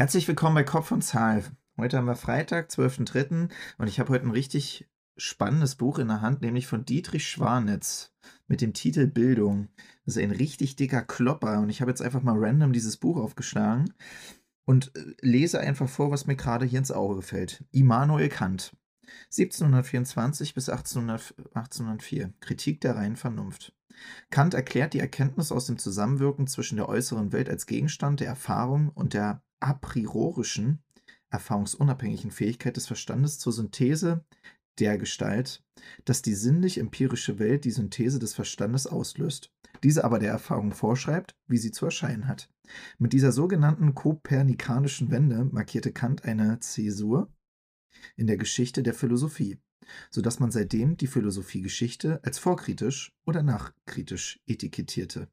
[0.00, 1.44] Herzlich willkommen bei Kopf und Zahl.
[1.76, 3.50] Heute haben wir Freitag, 12.03.
[3.76, 8.10] und ich habe heute ein richtig spannendes Buch in der Hand, nämlich von Dietrich Schwanitz
[8.46, 9.68] mit dem Titel Bildung.
[10.06, 13.18] Das ist ein richtig dicker Klopper und ich habe jetzt einfach mal random dieses Buch
[13.18, 13.92] aufgeschlagen
[14.64, 17.62] und äh, lese einfach vor, was mir gerade hier ins Auge fällt.
[17.70, 18.74] Immanuel Kant.
[19.26, 22.32] 1724 bis 1800, 1804.
[22.40, 23.74] Kritik der reinen Vernunft.
[24.30, 28.88] Kant erklärt die Erkenntnis aus dem Zusammenwirken zwischen der äußeren Welt als Gegenstand der Erfahrung
[28.94, 30.82] und der a priorischen,
[31.30, 34.24] erfahrungsunabhängigen Fähigkeit des Verstandes zur Synthese
[34.78, 35.62] der Gestalt,
[36.04, 39.52] dass die sinnlich-empirische Welt die Synthese des Verstandes auslöst,
[39.82, 42.50] diese aber der Erfahrung vorschreibt, wie sie zu erscheinen hat.
[42.98, 47.32] Mit dieser sogenannten kopernikanischen Wende markierte Kant eine Zäsur
[48.16, 49.58] in der Geschichte der Philosophie,
[50.10, 55.28] so dass man seitdem die Philosophiegeschichte als vorkritisch oder nachkritisch etikettierte.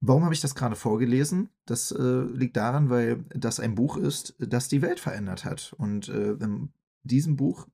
[0.00, 1.50] Warum habe ich das gerade vorgelesen?
[1.66, 5.74] Das äh, liegt daran, weil das ein Buch ist, das die Welt verändert hat.
[5.76, 7.68] Und äh, in diesem Buch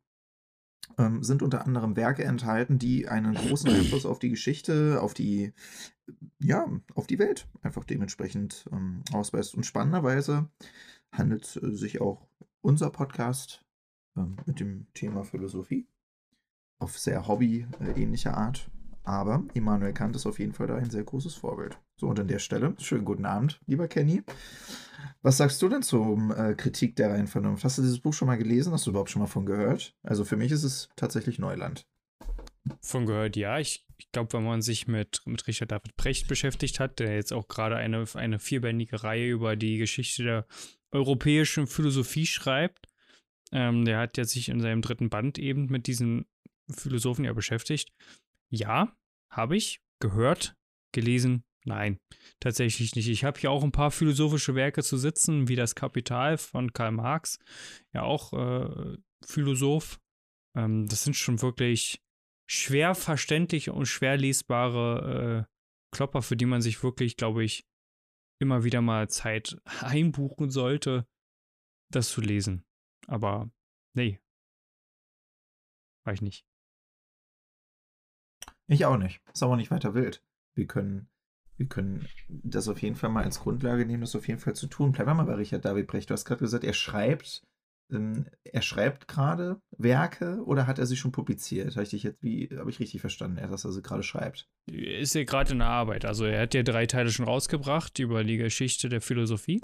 [0.99, 5.53] ähm, sind unter anderem Werke enthalten, die einen großen Einfluss auf die Geschichte, auf die,
[6.41, 9.55] ja, auf die Welt einfach dementsprechend ähm, ausweist.
[9.55, 10.49] Und spannenderweise
[11.13, 12.27] handelt sich auch
[12.61, 13.65] unser Podcast
[14.17, 15.87] ähm, mit dem Thema Philosophie
[16.79, 18.69] auf sehr hobby-ähnliche Art
[19.07, 21.79] aber Immanuel Kant ist auf jeden Fall da ein sehr großes Vorbild.
[21.99, 24.23] So, und an der Stelle, schönen guten Abend, lieber Kenny.
[25.23, 27.65] Was sagst du denn zur äh, Kritik der reinen Vernunft?
[27.65, 28.73] Hast du dieses Buch schon mal gelesen?
[28.73, 29.97] Hast du überhaupt schon mal von gehört?
[30.03, 31.87] Also für mich ist es tatsächlich Neuland.
[32.83, 33.59] Von gehört, ja.
[33.59, 37.33] Ich, ich glaube, wenn man sich mit, mit Richard David Brecht beschäftigt hat, der jetzt
[37.33, 40.47] auch gerade eine, eine vierbändige Reihe über die Geschichte der
[40.91, 42.89] europäischen Philosophie schreibt,
[43.53, 46.27] ähm, der hat ja sich in seinem dritten Band eben mit diesen
[46.69, 47.91] Philosophen ja beschäftigt.
[48.51, 48.95] Ja,
[49.31, 50.57] habe ich gehört,
[50.93, 51.46] gelesen.
[51.67, 51.99] Nein,
[52.39, 53.09] tatsächlich nicht.
[53.09, 56.93] Ich habe hier auch ein paar philosophische Werke zu sitzen, wie das Kapital von Karl
[56.93, 57.39] Marx,
[57.93, 58.97] ja auch äh,
[59.27, 59.99] Philosoph.
[60.57, 62.01] Ähm, das sind schon wirklich
[62.49, 65.53] schwer verständliche und schwer lesbare äh,
[65.93, 67.67] Klopper, für die man sich wirklich, glaube ich,
[68.41, 71.09] immer wieder mal Zeit einbuchen sollte,
[71.91, 72.65] das zu lesen.
[73.09, 73.51] Aber
[73.97, 74.21] nee,
[76.05, 76.47] war ich nicht.
[78.69, 79.21] Ich auch nicht.
[79.33, 80.23] Ist aber nicht weiter wild.
[80.55, 81.09] Wir können,
[81.57, 84.67] wir können das auf jeden Fall mal als Grundlage nehmen, das auf jeden Fall zu
[84.67, 84.93] tun.
[84.93, 86.11] Bleiben wir mal bei Richard David Brecht.
[86.11, 87.43] Du hast gerade gesagt, er schreibt,
[87.91, 91.77] ähm, er schreibt gerade Werke oder hat er sie schon publiziert?
[91.77, 94.49] Habe ich dich jetzt, wie, habe ich richtig verstanden, er, dass er sie gerade schreibt?
[94.67, 96.05] Ist er gerade in der Arbeit.
[96.05, 99.61] Also er hat ja drei Teile schon rausgebracht über die Geschichte der Philosophie.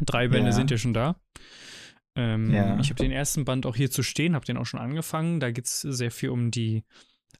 [0.00, 0.52] Drei Bände ja.
[0.52, 1.20] sind ja schon da.
[2.14, 2.78] Ähm, ja.
[2.78, 5.40] Ich habe den ersten Band auch hier zu stehen, habe den auch schon angefangen.
[5.40, 6.84] Da geht es sehr viel um die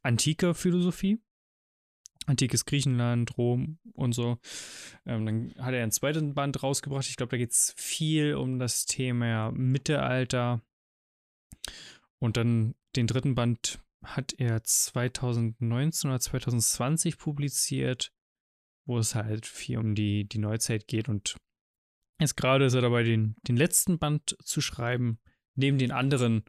[0.03, 1.21] antike Philosophie.
[2.27, 4.39] Antikes Griechenland, Rom und so.
[5.07, 7.09] Ähm, dann hat er einen zweiten Band rausgebracht.
[7.09, 10.63] Ich glaube, da geht es viel um das Thema Mittelalter.
[12.19, 18.13] Und dann den dritten Band hat er 2019 oder 2020 publiziert,
[18.85, 21.09] wo es halt viel um die, die Neuzeit geht.
[21.09, 21.37] Und
[22.21, 25.19] jetzt gerade ist er dabei, den, den letzten Band zu schreiben,
[25.55, 26.45] neben den anderen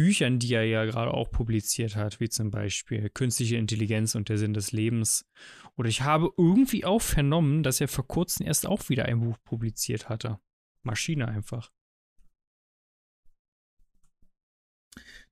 [0.00, 4.38] Büchern, die er ja gerade auch publiziert hat, wie zum Beispiel Künstliche Intelligenz und der
[4.38, 5.28] Sinn des Lebens.
[5.76, 9.36] Oder ich habe irgendwie auch vernommen, dass er vor kurzem erst auch wieder ein Buch
[9.44, 10.40] publiziert hatte.
[10.84, 11.70] Maschine einfach.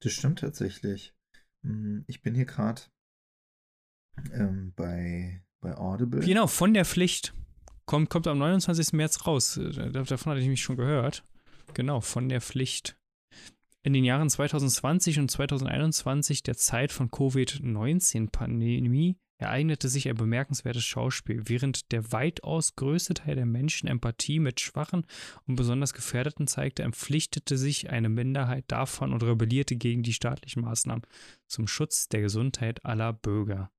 [0.00, 1.14] Das stimmt tatsächlich.
[1.62, 2.82] Hm, ich bin hier gerade
[4.34, 6.20] ähm, bei, bei Audible.
[6.20, 7.32] Genau, von der Pflicht.
[7.86, 8.92] Kommt, kommt am 29.
[8.92, 9.56] März raus.
[9.56, 11.24] Äh, davon hatte ich mich schon gehört.
[11.72, 12.97] Genau, von der Pflicht.
[13.82, 21.44] In den Jahren 2020 und 2021, der Zeit von Covid-19-Pandemie, ereignete sich ein bemerkenswertes Schauspiel,
[21.46, 25.06] während der weitaus größte Teil der Menschen Empathie mit Schwachen
[25.46, 31.04] und besonders Gefährdeten zeigte, empflichtete sich eine Minderheit davon und rebellierte gegen die staatlichen Maßnahmen
[31.46, 33.70] zum Schutz der Gesundheit aller Bürger.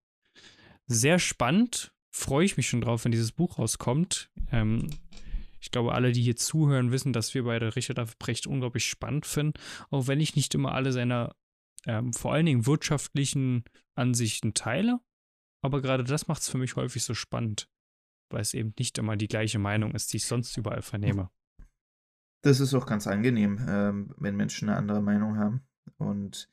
[0.87, 4.29] Sehr spannend, freue ich mich schon drauf, wenn dieses Buch rauskommt.
[4.51, 4.89] Ähm,
[5.61, 9.25] ich glaube, alle, die hier zuhören, wissen, dass wir beide Richard David Brecht unglaublich spannend
[9.25, 9.59] finden,
[9.89, 11.35] auch wenn ich nicht immer alle seiner
[11.85, 13.63] ähm, vor allen Dingen wirtschaftlichen
[13.95, 14.99] Ansichten teile.
[15.61, 17.69] Aber gerade das macht es für mich häufig so spannend,
[18.29, 21.29] weil es eben nicht immer die gleiche Meinung ist, die ich sonst überall vernehme.
[22.41, 25.61] Das ist auch ganz angenehm, ähm, wenn Menschen eine andere Meinung haben.
[25.97, 26.49] Und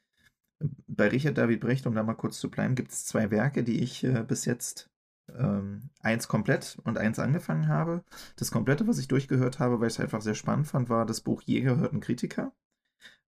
[0.88, 3.80] bei Richard David Brecht, um da mal kurz zu bleiben, gibt es zwei Werke, die
[3.80, 4.90] ich äh, bis jetzt
[5.34, 8.04] ähm, eins komplett und eins angefangen habe.
[8.36, 11.20] Das komplette, was ich durchgehört habe, weil ich es einfach sehr spannend fand, war das
[11.20, 12.52] Buch Jäger hörten Kritiker.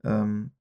[0.03, 0.51] Ähm,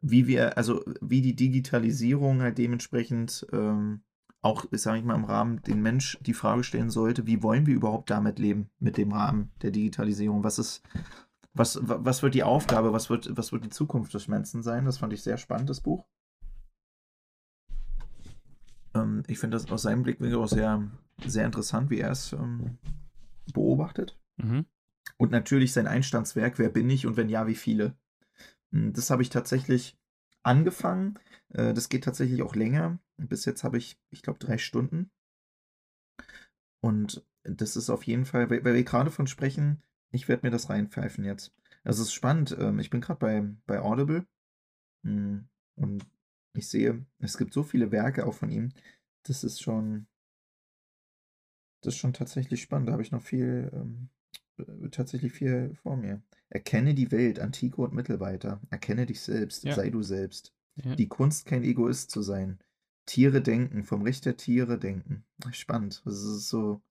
[0.00, 4.02] wie wir, also wie die Digitalisierung halt dementsprechend ähm,
[4.40, 7.74] auch, sage ich mal, im Rahmen den Mensch die Frage stellen sollte, wie wollen wir
[7.74, 10.44] überhaupt damit leben, mit dem Rahmen der Digitalisierung?
[10.44, 10.82] Was ist,
[11.54, 14.84] was, was wird die Aufgabe, was wird, was wird die Zukunft des Menschen sein?
[14.84, 16.04] Das fand ich sehr spannend, das Buch.
[18.98, 20.82] Ähm, ich finde das aus seinem Blickwinkel auch sehr,
[21.24, 22.78] sehr interessant, wie er es ähm,
[23.52, 24.18] beobachtet.
[24.36, 24.66] Mhm.
[25.16, 27.96] Und natürlich sein Einstandswerk, wer bin ich und wenn ja, wie viele.
[28.72, 29.96] Hm, das habe ich tatsächlich
[30.42, 31.18] angefangen.
[31.50, 32.98] Äh, das geht tatsächlich auch länger.
[33.16, 35.10] Bis jetzt habe ich, ich glaube, drei Stunden.
[36.80, 40.70] Und das ist auf jeden Fall, weil, wir gerade von sprechen, ich werde mir das
[40.70, 41.52] reinpfeifen jetzt.
[41.84, 42.56] Also es ist spannend.
[42.58, 44.26] Ähm, ich bin gerade bei, bei Audible.
[45.04, 46.06] Hm, und
[46.54, 48.72] ich sehe, es gibt so viele Werke auch von ihm.
[49.24, 50.06] Das ist schon,
[51.82, 52.88] das ist schon tatsächlich spannend.
[52.88, 54.08] Da habe ich noch viel, ähm,
[54.58, 56.22] äh, tatsächlich viel vor mir.
[56.48, 58.60] Erkenne die Welt, Antike und Mittelalter.
[58.70, 59.74] Erkenne dich selbst, ja.
[59.74, 60.54] sei du selbst.
[60.76, 60.94] Ja.
[60.96, 62.58] Die Kunst, kein Egoist zu sein.
[63.06, 65.24] Tiere denken, vom Recht der Tiere denken.
[65.52, 66.02] Spannend.
[66.04, 66.82] Das ist so.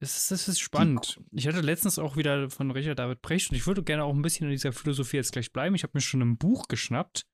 [0.00, 1.20] Es ist, es ist spannend.
[1.32, 4.22] Ich hatte letztens auch wieder von Richard David Precht und ich würde gerne auch ein
[4.22, 5.74] bisschen in dieser Philosophie jetzt gleich bleiben.
[5.74, 7.26] Ich habe mir schon ein Buch geschnappt,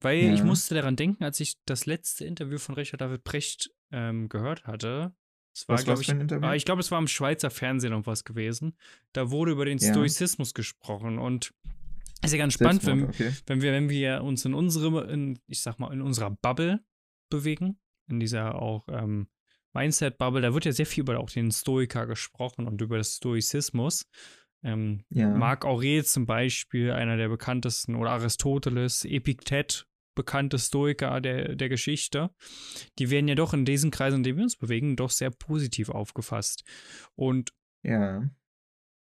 [0.00, 0.34] weil ja.
[0.34, 4.66] ich musste daran denken, als ich das letzte Interview von Richard David Precht ähm, gehört
[4.66, 5.14] hatte.
[5.54, 8.76] Es war, glaube ich, ah, ich glaube, es war im Schweizer Fernsehen noch was gewesen.
[9.14, 9.90] Da wurde über den ja.
[9.90, 11.54] Stoizismus gesprochen und
[12.22, 13.32] ist ja ganz spannend, wenn, okay.
[13.46, 16.84] wenn, wir, wenn wir uns in unsere, in, ich sag mal, in unserer Bubble
[17.30, 19.28] bewegen, in dieser auch ähm,
[19.76, 24.06] Mindset-Bubble, da wird ja sehr viel über auch den Stoiker gesprochen und über das Stoizismus.
[24.62, 25.28] Ähm, ja.
[25.28, 32.30] Marc Aurel zum Beispiel, einer der bekanntesten, oder Aristoteles, Epiktet, bekannte Stoiker der, der Geschichte,
[32.98, 35.90] die werden ja doch in diesen Kreisen, in denen wir uns bewegen, doch sehr positiv
[35.90, 36.64] aufgefasst.
[37.14, 37.52] Und
[37.82, 38.22] ja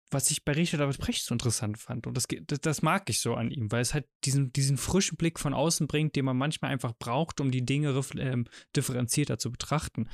[0.10, 2.08] was ich bei Richard David Precht so interessant fand.
[2.08, 5.18] Und das, das, das, mag ich so an ihm, weil es halt diesen, diesen frischen
[5.18, 8.46] Blick von außen bringt, den man manchmal einfach braucht, um die Dinge ähm,
[8.76, 10.10] differenzierter zu betrachten.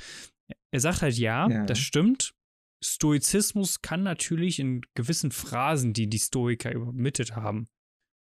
[0.70, 2.34] Er sagt halt, ja, ja, das stimmt.
[2.82, 7.66] Stoizismus kann natürlich in gewissen Phrasen, die die Stoiker übermittelt haben,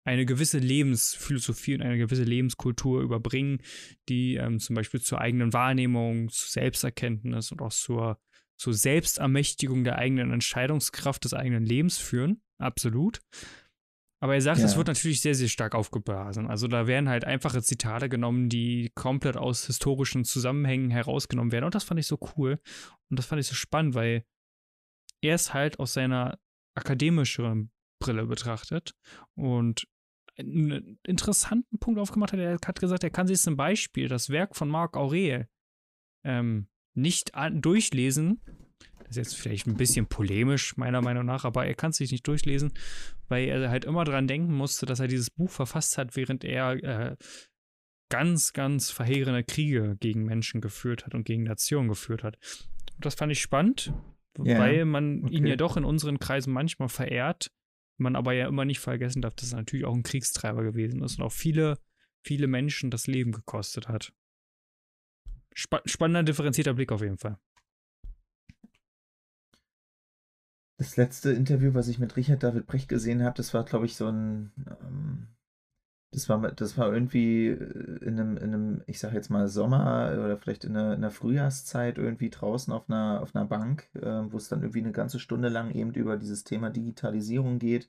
[0.05, 3.63] eine gewisse Lebensphilosophie und eine gewisse Lebenskultur überbringen,
[4.09, 8.19] die ähm, zum Beispiel zur eigenen Wahrnehmung, zu Selbsterkenntnis und auch zur
[8.63, 12.43] zur Selbstermächtigung der eigenen Entscheidungskraft des eigenen Lebens führen.
[12.59, 13.21] Absolut.
[14.23, 16.47] Aber er sagt, es wird natürlich sehr, sehr stark aufgeblasen.
[16.47, 21.65] Also da werden halt einfache Zitate genommen, die komplett aus historischen Zusammenhängen herausgenommen werden.
[21.65, 22.61] Und das fand ich so cool.
[23.11, 24.25] Und das fand ich so spannend, weil
[25.23, 26.39] er es halt aus seiner
[26.77, 28.95] akademischen Brille betrachtet
[29.35, 29.89] und
[30.39, 32.39] einen interessanten Punkt aufgemacht hat.
[32.39, 35.49] Er hat gesagt, er kann sich zum Beispiel das Werk von Marc Aurel
[36.25, 38.41] ähm, nicht durchlesen.
[38.99, 42.13] Das ist jetzt vielleicht ein bisschen polemisch, meiner Meinung nach, aber er kann es sich
[42.13, 42.73] nicht durchlesen,
[43.33, 46.73] weil er halt immer daran denken musste, dass er dieses Buch verfasst hat, während er
[46.85, 47.17] äh,
[48.11, 52.37] ganz, ganz verheerende Kriege gegen Menschen geführt hat und gegen Nationen geführt hat.
[52.95, 53.95] Und das fand ich spannend,
[54.39, 55.35] yeah, weil man okay.
[55.35, 57.51] ihn ja doch in unseren Kreisen manchmal verehrt,
[57.97, 61.19] man aber ja immer nicht vergessen darf, dass er natürlich auch ein Kriegstreiber gewesen ist
[61.19, 61.79] und auch viele,
[62.23, 64.13] viele Menschen das Leben gekostet hat.
[65.57, 67.39] Sp spannender, differenzierter Blick auf jeden Fall.
[70.83, 73.95] Das letzte Interview, was ich mit Richard David Brecht gesehen habe, das war, glaube ich,
[73.95, 74.51] so ein.
[74.67, 75.29] Ähm,
[76.11, 80.11] das, war, das war irgendwie äh, in einem, in einem, ich sage jetzt mal Sommer
[80.13, 84.25] oder vielleicht in einer, in einer Frühjahrszeit irgendwie draußen auf einer, auf einer Bank, äh,
[84.29, 87.89] wo es dann irgendwie eine ganze Stunde lang eben über dieses Thema Digitalisierung geht.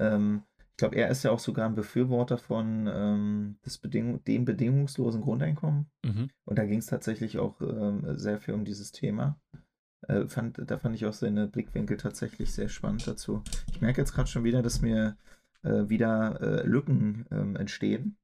[0.00, 4.44] Ähm, ich glaube, er ist ja auch sogar ein Befürworter von ähm, das Bedingung, dem
[4.44, 5.86] bedingungslosen Grundeinkommen.
[6.04, 6.28] Mhm.
[6.44, 9.38] Und da ging es tatsächlich auch ähm, sehr viel um dieses Thema.
[10.08, 13.42] Äh, fand, da fand ich auch seine Blickwinkel tatsächlich sehr spannend dazu.
[13.70, 15.16] Ich merke jetzt gerade schon wieder, dass mir
[15.62, 18.16] äh, wieder äh, Lücken ähm, entstehen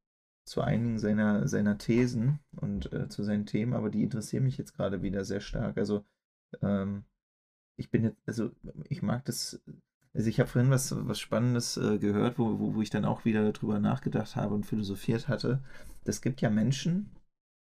[0.45, 4.75] zu einigen seiner, seiner Thesen und äh, zu seinen Themen, aber die interessieren mich jetzt
[4.75, 5.77] gerade wieder sehr stark.
[5.77, 6.05] Also
[6.63, 7.05] ähm,
[7.77, 8.51] ich bin jetzt, also
[8.89, 9.61] ich mag das
[10.15, 13.25] also ich habe vorhin was, was Spannendes äh, gehört, wo, wo, wo ich dann auch
[13.25, 15.63] wieder drüber nachgedacht habe und philosophiert hatte.
[16.05, 17.11] Es gibt ja Menschen,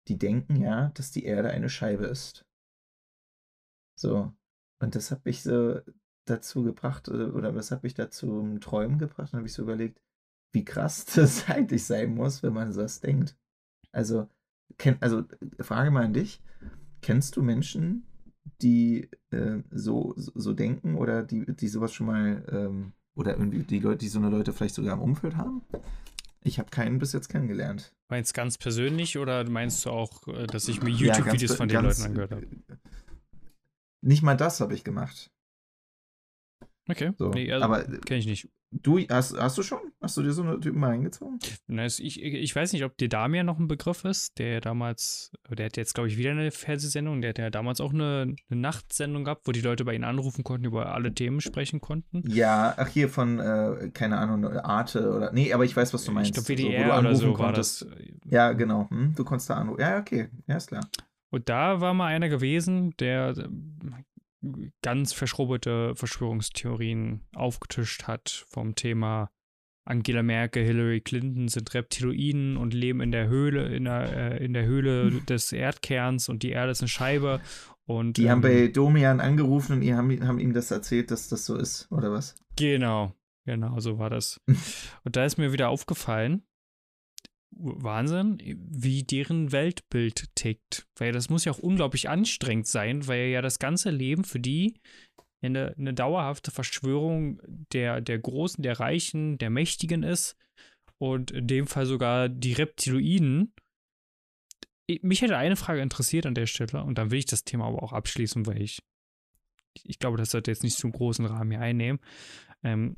[0.07, 2.46] die denken ja, dass die Erde eine Scheibe ist.
[3.97, 4.31] So.
[4.79, 5.81] Und das hat mich so
[6.25, 9.33] dazu gebracht, äh, oder was hat mich dazu im Träumen gebracht?
[9.33, 9.99] Dann habe ich so überlegt,
[10.53, 13.35] wie krass das eigentlich sein muss, wenn man das denkt.
[13.91, 14.29] Also,
[14.77, 15.23] kenn, also
[15.59, 16.41] Frage mal an dich.
[17.01, 18.07] Kennst du Menschen,
[18.61, 23.79] die äh, so, so, denken oder die, die sowas schon mal ähm, oder irgendwie die
[23.79, 25.61] Leute, die so eine Leute vielleicht sogar im Umfeld haben?
[26.43, 27.93] Ich habe keinen bis jetzt kennengelernt.
[28.09, 31.67] Meinst du ganz persönlich oder meinst du auch, äh, dass ich mir YouTube-Videos ja, von
[31.67, 32.47] den ganz, Leuten angehört habe?
[34.01, 35.31] Nicht mal das habe ich gemacht.
[36.89, 38.49] Okay, so, nee, also, kenne ich nicht.
[38.71, 39.79] Du, hast, hast du schon?
[40.01, 41.39] Hast du dir so eine Typen mal eingezogen?
[41.67, 45.67] Na, ich, ich weiß nicht, ob dir Damir noch ein Begriff ist, der damals, der
[45.67, 49.23] hat jetzt, glaube ich, wieder eine Fernsehsendung, der hat ja damals auch eine, eine, Nachtsendung
[49.23, 52.23] gehabt, wo die Leute bei ihm anrufen konnten, über alle Themen sprechen konnten.
[52.29, 56.11] Ja, ach hier von, äh, keine Ahnung, Arte oder, nee, aber ich weiß, was du
[56.11, 56.37] meinst.
[56.37, 57.85] Ich glaube, WDR so, oder so konntest.
[57.85, 58.05] war das.
[58.29, 59.79] Ja, genau, hm, du konntest da anrufen.
[59.79, 60.85] Ja, okay, ja, ist klar.
[61.29, 63.35] Und da war mal einer gewesen, der
[64.81, 69.29] ganz verschrobete Verschwörungstheorien aufgetischt hat vom Thema
[69.87, 74.53] Angela Merkel, Hillary Clinton sind Reptiloiden und leben in der Höhle, in der, äh, in
[74.53, 75.25] der Höhle hm.
[75.25, 77.39] des Erdkerns und die Erde ist eine Scheibe.
[77.85, 81.29] Und, die ähm, haben bei Domian angerufen und die haben, haben ihm das erzählt, dass
[81.29, 82.35] das so ist, oder was?
[82.57, 83.13] Genau,
[83.45, 84.41] genau, so war das.
[85.05, 86.43] und da ist mir wieder aufgefallen,
[87.59, 90.87] Wahnsinn, wie deren Weltbild tickt.
[90.97, 94.79] Weil das muss ja auch unglaublich anstrengend sein, weil ja das ganze Leben für die
[95.41, 97.39] eine, eine dauerhafte Verschwörung
[97.73, 100.35] der, der Großen, der Reichen, der Mächtigen ist.
[100.97, 103.53] Und in dem Fall sogar die Reptiloiden.
[105.01, 107.83] Mich hätte eine Frage interessiert an der Stelle, und dann will ich das Thema aber
[107.83, 108.79] auch abschließen, weil ich,
[109.83, 111.99] ich glaube, das sollte jetzt nicht zu großen Rahmen hier einnehmen.
[112.63, 112.95] Ähm,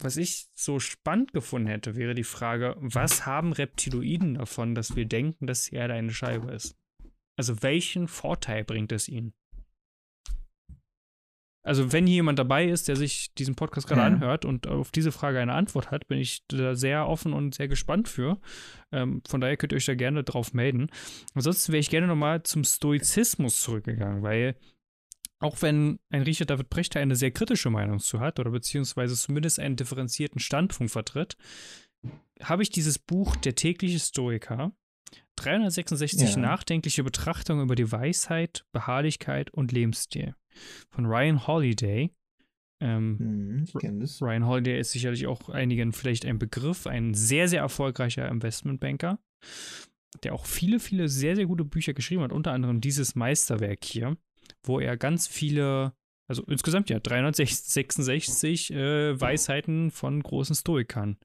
[0.00, 5.06] was ich so spannend gefunden hätte, wäre die Frage, was haben Reptiloiden davon, dass wir
[5.06, 6.76] denken, dass die Erde eine Scheibe ist?
[7.36, 9.32] Also welchen Vorteil bringt es ihnen?
[11.64, 14.06] Also wenn hier jemand dabei ist, der sich diesen Podcast gerade ja.
[14.06, 17.68] anhört und auf diese Frage eine Antwort hat, bin ich da sehr offen und sehr
[17.68, 18.40] gespannt für.
[18.90, 20.88] Ähm, von daher könnt ihr euch da gerne drauf melden.
[21.34, 24.54] Ansonsten wäre ich gerne nochmal zum Stoizismus zurückgegangen, weil
[25.40, 29.60] auch wenn ein Richard David Brecht eine sehr kritische Meinung zu hat oder beziehungsweise zumindest
[29.60, 31.36] einen differenzierten Standpunkt vertritt,
[32.42, 34.72] habe ich dieses Buch Der tägliche Stoiker
[35.36, 36.40] 366 ja.
[36.40, 40.34] nachdenkliche Betrachtungen über die Weisheit, Beharrlichkeit und Lebensstil
[40.90, 42.10] von Ryan Holiday.
[42.80, 48.28] Ähm, hm, Ryan Holiday ist sicherlich auch einigen vielleicht ein Begriff, ein sehr, sehr erfolgreicher
[48.28, 49.18] Investmentbanker,
[50.22, 54.16] der auch viele, viele sehr, sehr gute Bücher geschrieben hat, unter anderem dieses Meisterwerk hier
[54.62, 55.92] wo er ganz viele,
[56.28, 61.16] also insgesamt ja 366 äh, Weisheiten von großen Stoikern.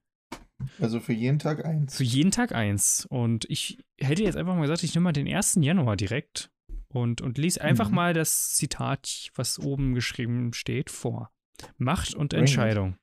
[0.80, 1.98] Also für jeden Tag eins.
[1.98, 3.06] Für jeden Tag eins.
[3.10, 5.60] Und ich hätte jetzt einfach mal gesagt, ich nehme mal den 1.
[5.62, 6.52] Januar direkt
[6.90, 7.96] und, und lese einfach mhm.
[7.96, 11.32] mal das Zitat, was oben geschrieben steht, vor.
[11.78, 12.98] Macht und Entscheidung.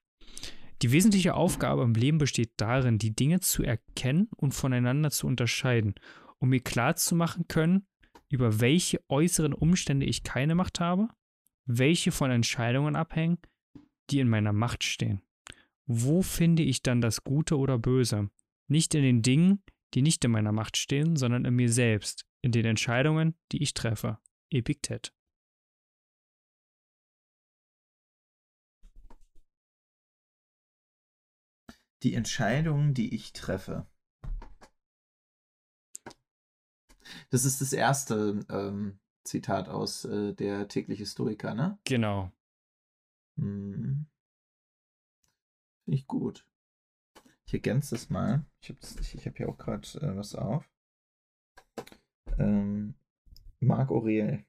[0.83, 5.95] Die wesentliche Aufgabe im Leben besteht darin, die Dinge zu erkennen und voneinander zu unterscheiden,
[6.39, 7.87] um mir klarzumachen können,
[8.31, 11.09] über welche äußeren Umstände ich keine Macht habe,
[11.67, 13.39] welche von Entscheidungen abhängen,
[14.11, 15.21] die in meiner Macht stehen.
[15.87, 18.31] Wo finde ich dann das Gute oder Böse?
[18.69, 19.63] Nicht in den Dingen,
[19.95, 23.75] die nicht in meiner Macht stehen, sondern in mir selbst, in den Entscheidungen, die ich
[23.75, 24.19] treffe.
[24.51, 25.13] Epiktet.
[32.03, 33.90] Die Entscheidungen, die ich treffe.
[37.31, 41.79] Das ist das erste ähm, Zitat aus äh, der tägliche Historiker, ne?
[41.85, 42.33] Genau.
[43.37, 44.07] Hm.
[45.85, 46.47] Finde ich gut.
[47.47, 48.45] Ich ergänze das mal.
[48.61, 48.81] Ich habe
[49.25, 50.69] hab hier auch gerade äh, was auf.
[52.39, 52.95] Ähm,
[53.61, 54.45] Marc Aurel.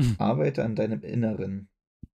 [0.00, 0.16] Hm.
[0.18, 1.68] Arbeite an deinem Inneren.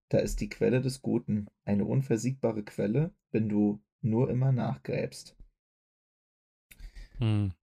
[0.09, 1.47] Da ist die Quelle des Guten.
[1.63, 5.35] Eine unversiegbare Quelle, wenn du nur immer nachgräbst.
[7.17, 7.53] Hm.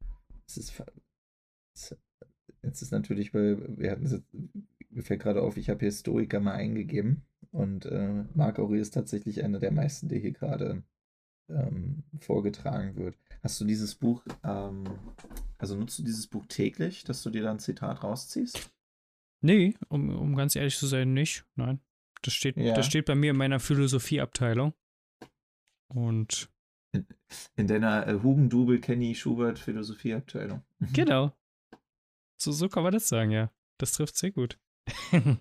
[0.46, 0.82] Das ist
[2.62, 4.22] Jetzt ist natürlich, weil wir hatten es
[4.92, 8.92] mir fällt gerade auf, ich habe hier Stoiker mal eingegeben und äh, Marc Aurel ist
[8.92, 10.82] tatsächlich einer der meisten, der hier gerade
[11.48, 13.16] ähm, vorgetragen wird.
[13.42, 14.84] Hast du dieses Buch, ähm,
[15.58, 18.70] also nutzt du dieses Buch täglich, dass du dir dann ein Zitat rausziehst?
[19.40, 21.44] Nee, um, um ganz ehrlich zu sein, nicht.
[21.56, 21.80] Nein.
[22.22, 22.74] Das steht, ja.
[22.74, 24.74] das steht bei mir in meiner Philosophieabteilung.
[25.88, 26.48] Und.
[26.92, 27.06] In,
[27.56, 30.62] in deiner äh, Hugendubel Kenny Schubert Philosophieabteilung.
[30.78, 30.92] Mhm.
[30.92, 31.32] Genau.
[32.42, 33.52] So, so kann man das sagen, ja.
[33.78, 34.58] Das trifft sehr gut.
[35.12, 35.38] ja,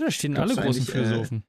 [0.00, 1.44] da stehen glaubst alle großen äh, Philosophen.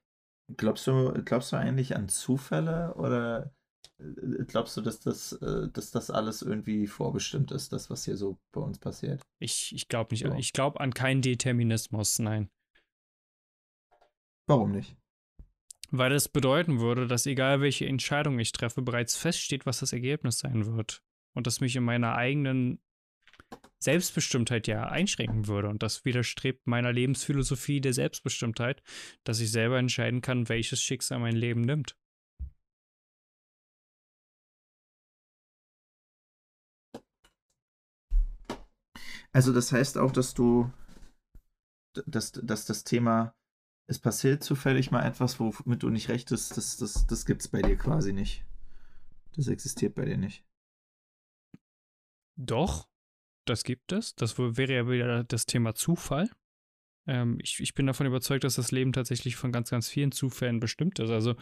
[0.50, 3.54] Äh, glaubst, du, glaubst du eigentlich an Zufälle oder
[3.98, 8.18] äh, glaubst du, dass das, äh, dass das alles irgendwie vorbestimmt ist, das, was hier
[8.18, 9.22] so bei uns passiert?
[9.38, 10.26] Ich, ich glaube nicht.
[10.26, 10.34] So.
[10.34, 12.50] Ich glaube an keinen Determinismus, nein.
[14.46, 14.94] Warum nicht?
[15.90, 20.38] Weil das bedeuten würde, dass egal welche Entscheidung ich treffe, bereits feststeht, was das Ergebnis
[20.38, 21.02] sein wird.
[21.34, 22.78] Und das mich in meiner eigenen
[23.78, 25.68] Selbstbestimmtheit ja einschränken würde.
[25.68, 28.82] Und das widerstrebt meiner Lebensphilosophie der Selbstbestimmtheit,
[29.24, 31.96] dass ich selber entscheiden kann, welches Schicksal mein Leben nimmt.
[39.32, 40.72] Also das heißt auch, dass du,
[42.06, 43.34] dass, dass das Thema
[43.86, 47.48] es passiert zufällig mal etwas, womit du nicht recht bist, das, das, das gibt es
[47.48, 48.44] bei dir quasi nicht.
[49.36, 50.44] Das existiert bei dir nicht.
[52.36, 52.88] Doch,
[53.48, 54.14] das gibt es.
[54.14, 56.30] Das wäre ja wieder das Thema Zufall.
[57.06, 60.60] Ähm, ich, ich bin davon überzeugt, dass das Leben tatsächlich von ganz, ganz vielen Zufällen
[60.60, 61.10] bestimmt ist.
[61.10, 61.36] Also,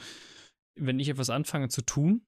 [0.76, 2.26] wenn ich etwas anfange zu tun,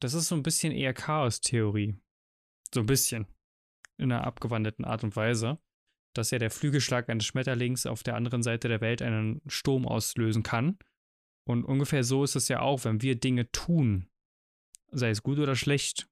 [0.00, 1.96] das ist so ein bisschen eher Chaos-Theorie.
[2.74, 3.26] So ein bisschen.
[3.98, 5.58] In einer abgewandelten Art und Weise.
[6.14, 10.42] Dass ja der Flügelschlag eines Schmetterlings auf der anderen Seite der Welt einen Sturm auslösen
[10.42, 10.78] kann.
[11.46, 14.08] Und ungefähr so ist es ja auch, wenn wir Dinge tun,
[14.90, 16.08] sei es gut oder schlecht,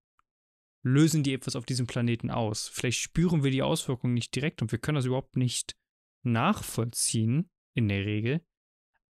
[0.84, 2.68] lösen die etwas auf diesem Planeten aus.
[2.68, 5.76] Vielleicht spüren wir die Auswirkungen nicht direkt und wir können das überhaupt nicht
[6.22, 8.44] nachvollziehen, in der Regel.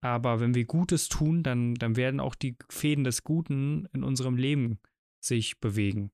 [0.02, 4.36] Aber wenn wir Gutes tun, dann, dann werden auch die Fäden des Guten in unserem
[4.36, 4.80] Leben
[5.20, 6.12] sich bewegen.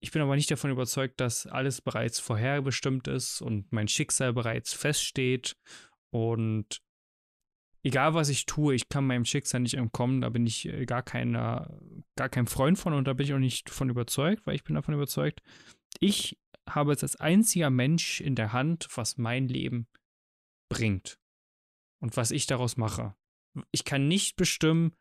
[0.00, 4.72] Ich bin aber nicht davon überzeugt, dass alles bereits vorherbestimmt ist und mein Schicksal bereits
[4.72, 5.56] feststeht.
[6.10, 6.80] Und
[7.88, 10.20] egal was ich tue, ich kann meinem Schicksal nicht entkommen.
[10.20, 11.74] Da bin ich äh, gar, keiner,
[12.16, 14.74] gar kein Freund von und da bin ich auch nicht davon überzeugt, weil ich bin
[14.74, 15.42] davon überzeugt,
[15.98, 19.88] ich habe es als einziger Mensch in der Hand, was mein Leben
[20.70, 21.18] bringt
[22.00, 23.14] und was ich daraus mache.
[23.72, 24.92] Ich kann nicht bestimmen,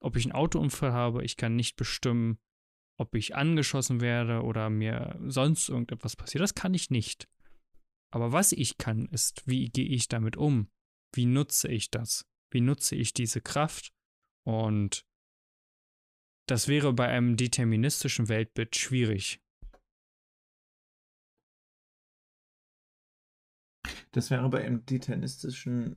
[0.00, 2.38] ob ich einen Autounfall habe, ich kann nicht bestimmen,
[2.96, 6.42] ob ich angeschossen werde oder mir sonst irgendetwas passiert.
[6.42, 7.28] Das kann ich nicht.
[8.12, 10.70] Aber was ich kann, ist, wie gehe ich damit um?
[11.12, 12.24] Wie nutze ich das?
[12.50, 13.92] Wie nutze ich diese Kraft?
[14.44, 15.06] Und
[16.46, 19.42] das wäre bei einem deterministischen Weltbild schwierig.
[24.12, 25.96] Das wäre bei einem deterministischen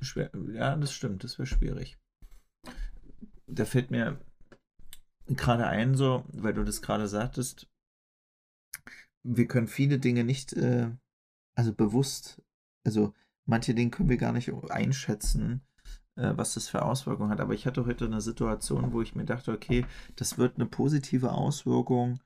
[0.00, 0.30] schwer.
[0.52, 1.98] Ja, das stimmt, das wäre schwierig.
[3.46, 4.20] Da fällt mir
[5.26, 7.68] gerade ein, so, weil du das gerade sagtest,
[9.22, 10.90] wir können viele Dinge nicht, äh,
[11.54, 12.42] also bewusst,
[12.84, 13.14] also
[13.44, 15.62] manche Dinge können wir gar nicht einschätzen,
[16.36, 17.40] was das für Auswirkungen hat.
[17.40, 21.32] Aber ich hatte heute eine Situation, wo ich mir dachte, okay, das wird eine positive
[21.32, 22.20] Auswirkung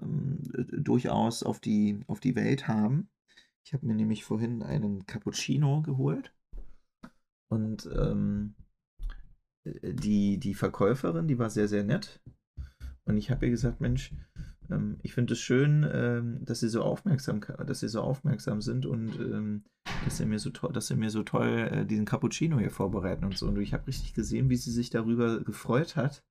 [0.00, 0.40] ähm,
[0.72, 3.08] durchaus auf die, auf die Welt haben.
[3.64, 6.34] Ich habe mir nämlich vorhin einen Cappuccino geholt
[7.48, 8.54] und ähm,
[9.64, 12.20] die, die Verkäuferin, die war sehr, sehr nett.
[13.04, 14.12] Und ich habe ihr gesagt, Mensch,
[14.70, 18.86] ähm, ich finde es schön, ähm, dass sie so aufmerksam, dass sie so aufmerksam sind
[18.86, 19.64] und ähm,
[20.04, 23.24] dass sie mir so toll, dass sie mir so toll äh, diesen Cappuccino hier vorbereiten
[23.24, 23.46] und so.
[23.48, 26.24] Und ich habe richtig gesehen, wie sie sich darüber gefreut hat.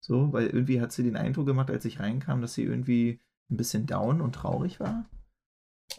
[0.00, 3.56] So, weil irgendwie hat sie den Eindruck gemacht, als ich reinkam, dass sie irgendwie ein
[3.56, 5.08] bisschen down und traurig war.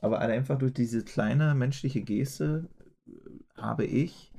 [0.02, 2.70] Aber einfach durch diese kleine menschliche Geste
[3.08, 3.12] äh,
[3.56, 4.32] habe ich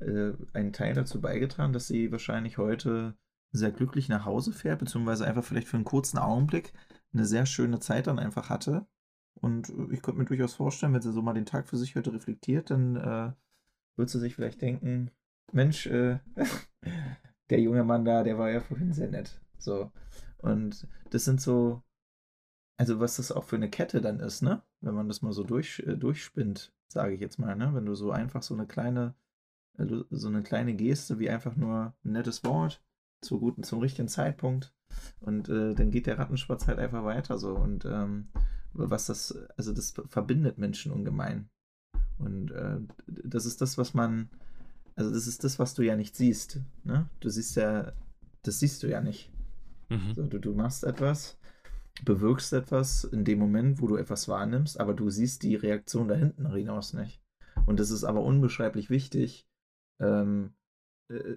[0.00, 3.16] äh, einen Teil dazu beigetragen, dass sie wahrscheinlich heute
[3.54, 6.72] sehr glücklich nach Hause fährt, beziehungsweise einfach vielleicht für einen kurzen Augenblick
[7.12, 8.86] eine sehr schöne Zeit dann einfach hatte.
[9.34, 12.12] Und ich könnte mir durchaus vorstellen, wenn sie so mal den Tag für sich heute
[12.12, 13.32] reflektiert, dann äh,
[13.96, 15.10] wird sie sich vielleicht denken,
[15.52, 16.18] Mensch, äh,
[17.50, 19.40] der junge Mann da, der war ja vorhin sehr nett.
[19.58, 19.92] So.
[20.38, 21.82] Und das sind so
[22.76, 24.62] also was das auch für eine Kette dann ist, ne?
[24.80, 27.72] Wenn man das mal so durch, äh, durchspinnt, sage ich jetzt mal, ne?
[27.74, 29.14] Wenn du so einfach so eine kleine,
[29.78, 32.82] also so eine kleine Geste wie einfach nur ein nettes Wort
[33.24, 34.74] zu guten, zum richtigen Zeitpunkt
[35.20, 38.28] und äh, dann geht der Rattenschwarz halt einfach weiter so und ähm,
[38.72, 41.48] was das, also das verbindet Menschen ungemein
[42.18, 44.30] und äh, das ist das, was man,
[44.96, 47.08] also das ist das, was du ja nicht siehst, ne?
[47.20, 47.92] Du siehst ja,
[48.42, 49.32] das siehst du ja nicht.
[49.88, 50.14] Mhm.
[50.14, 51.38] So, du, du machst etwas
[52.02, 56.14] bewirkst etwas in dem Moment, wo du etwas wahrnimmst, aber du siehst die Reaktion da
[56.14, 57.22] hinten hinaus nicht.
[57.66, 59.46] Und das ist aber unbeschreiblich wichtig,
[60.00, 60.54] ähm,
[61.08, 61.36] äh,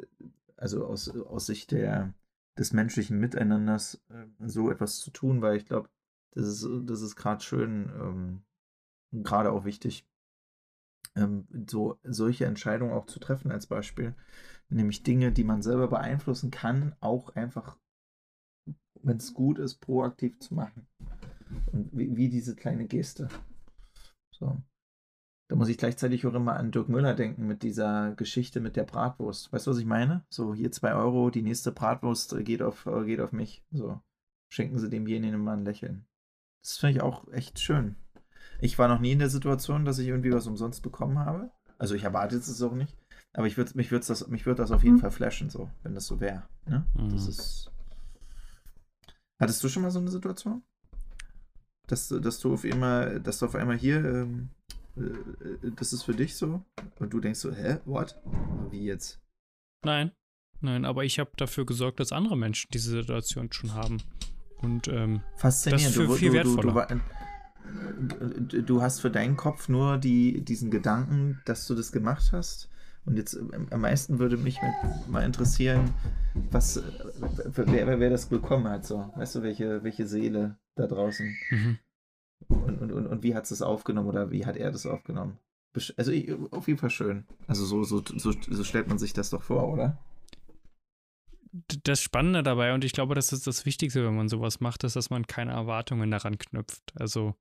[0.57, 2.13] also aus, aus Sicht der,
[2.57, 5.89] des menschlichen Miteinanders äh, so etwas zu tun, weil ich glaube,
[6.31, 8.43] das ist, das ist gerade schön, ähm,
[9.23, 10.05] gerade auch wichtig,
[11.15, 14.13] ähm, so solche Entscheidungen auch zu treffen als Beispiel,
[14.69, 17.77] nämlich Dinge, die man selber beeinflussen kann, auch einfach
[19.03, 20.87] wenn es gut ist, proaktiv zu machen.
[21.71, 23.29] Und wie, wie, diese kleine Geste.
[24.31, 24.61] So.
[25.49, 28.83] Da muss ich gleichzeitig auch immer an Dirk Müller denken mit dieser Geschichte mit der
[28.83, 29.51] Bratwurst.
[29.53, 30.25] Weißt du, was ich meine?
[30.29, 33.63] So, hier zwei Euro, die nächste Bratwurst geht auf, geht auf mich.
[33.71, 34.01] So,
[34.49, 36.05] schenken Sie demjenigen mal ein Lächeln.
[36.61, 37.95] Das finde ich auch echt schön.
[38.59, 41.51] Ich war noch nie in der Situation, dass ich irgendwie was umsonst bekommen habe.
[41.77, 42.97] Also ich erwarte es auch nicht.
[43.33, 45.01] Aber ich würd, mich würde das, würd das auf jeden mhm.
[45.01, 46.43] Fall flashen, so, wenn das so wäre.
[46.65, 46.85] Ne?
[46.95, 47.09] Mhm.
[47.11, 47.71] Das ist
[49.39, 50.63] Hattest du schon mal so eine Situation?
[51.87, 54.56] Dass, dass du auf einmal, dass du auf einmal hier, ähm, äh,
[55.75, 56.63] das ist für dich so
[56.99, 58.19] und du denkst so, hä, what?
[58.69, 59.19] Wie jetzt?
[59.85, 60.11] Nein,
[60.61, 64.01] nein, aber ich habe dafür gesorgt, dass andere Menschen diese Situation schon haben.
[64.61, 65.85] Und ähm, Faszinierend.
[65.85, 67.01] das ist für du, viel du, wertvoller.
[68.39, 72.69] Du, du hast für deinen Kopf nur die, diesen Gedanken, dass du das gemacht hast.
[73.05, 74.59] Und jetzt ähm, am meisten würde mich
[75.07, 75.93] mal interessieren,
[76.51, 76.81] was,
[77.55, 78.85] wer, wer das bekommen hat.
[78.85, 79.11] So.
[79.15, 81.35] Weißt du, welche, welche Seele da draußen?
[81.51, 81.79] Mhm.
[82.49, 85.37] Und, und, und, und wie hat es das aufgenommen oder wie hat er das aufgenommen?
[85.95, 86.11] Also
[86.51, 87.25] auf jeden Fall schön.
[87.45, 89.99] Also so, so, so, so stellt man sich das doch vor, oder?
[91.83, 94.95] das Spannende dabei, und ich glaube, das ist das Wichtigste, wenn man sowas macht, ist,
[94.95, 96.93] dass man keine Erwartungen daran knüpft.
[96.95, 97.35] Also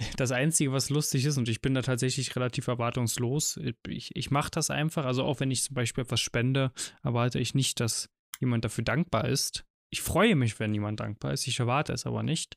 [0.16, 4.50] das Einzige, was lustig ist, und ich bin da tatsächlich relativ erwartungslos, ich, ich mache
[4.50, 5.04] das einfach.
[5.04, 9.26] Also auch wenn ich zum Beispiel etwas spende, erwarte ich nicht, dass jemand dafür dankbar
[9.26, 9.64] ist.
[9.90, 12.56] Ich freue mich, wenn jemand dankbar ist, ich erwarte es aber nicht.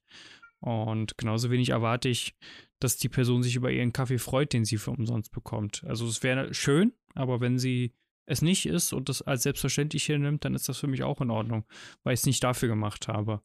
[0.66, 2.36] Und genauso wenig erwarte ich,
[2.80, 5.84] dass die Person sich über ihren Kaffee freut, den sie für umsonst bekommt.
[5.86, 7.94] Also es wäre schön, aber wenn sie
[8.26, 11.22] es nicht ist und das als selbstverständlich hier nimmt, dann ist das für mich auch
[11.22, 11.66] in Ordnung,
[12.04, 13.44] weil ich es nicht dafür gemacht habe.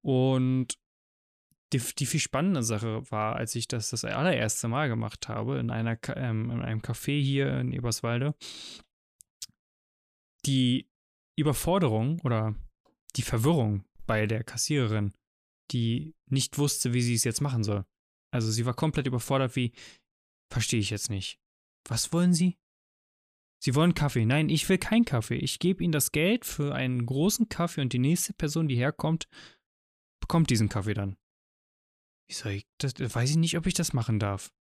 [0.00, 0.78] Und
[1.74, 5.70] die, die viel spannende Sache war, als ich das das allererste Mal gemacht habe, in,
[5.70, 8.34] einer, ähm, in einem Café hier in Eberswalde,
[10.46, 10.88] die
[11.36, 12.54] Überforderung oder
[13.16, 15.12] die Verwirrung bei der Kassiererin,
[15.72, 17.84] die nicht wusste, wie sie es jetzt machen soll.
[18.32, 19.72] Also sie war komplett überfordert, wie,
[20.52, 21.38] verstehe ich jetzt nicht.
[21.88, 22.58] Was wollen Sie?
[23.62, 24.26] Sie wollen Kaffee.
[24.26, 25.36] Nein, ich will keinen Kaffee.
[25.36, 29.28] Ich gebe Ihnen das Geld für einen großen Kaffee und die nächste Person, die herkommt,
[30.20, 31.16] bekommt diesen Kaffee dann.
[32.28, 34.52] Ich sage, das weiß ich nicht, ob ich das machen darf.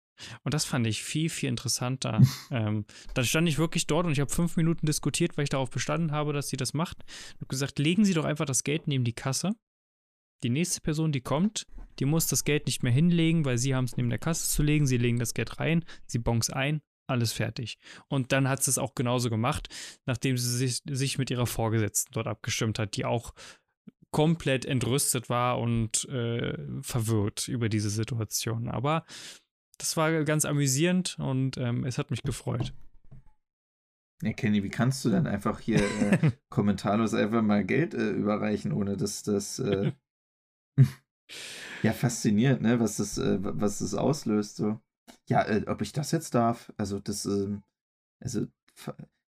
[0.44, 2.20] Und das fand ich viel, viel interessanter.
[2.50, 5.70] ähm, dann stand ich wirklich dort und ich habe fünf Minuten diskutiert, weil ich darauf
[5.70, 6.98] bestanden habe, dass sie das macht.
[7.06, 9.56] Ich habe gesagt, legen Sie doch einfach das Geld neben die Kasse.
[10.44, 11.66] Die nächste Person, die kommt,
[11.98, 14.62] die muss das Geld nicht mehr hinlegen, weil sie haben es neben der Kasse zu
[14.62, 14.86] legen.
[14.86, 17.78] Sie legen das Geld rein, sie bonks ein alles fertig.
[18.08, 19.68] Und dann hat sie es auch genauso gemacht,
[20.06, 23.34] nachdem sie sich, sich mit ihrer Vorgesetzten dort abgestimmt hat, die auch
[24.10, 28.68] komplett entrüstet war und äh, verwirrt über diese Situation.
[28.68, 29.04] Aber
[29.78, 32.72] das war ganz amüsierend und ähm, es hat mich gefreut.
[34.22, 38.72] Ja, Kenny, wie kannst du dann einfach hier äh, kommentarlos einfach mal Geld äh, überreichen,
[38.72, 39.92] ohne dass das äh,
[41.82, 44.80] ja faszinierend, ne, was das, äh, was das auslöst so.
[45.28, 46.72] Ja, äh, ob ich das jetzt darf?
[46.76, 47.62] Also, das, ähm,
[48.20, 48.46] also,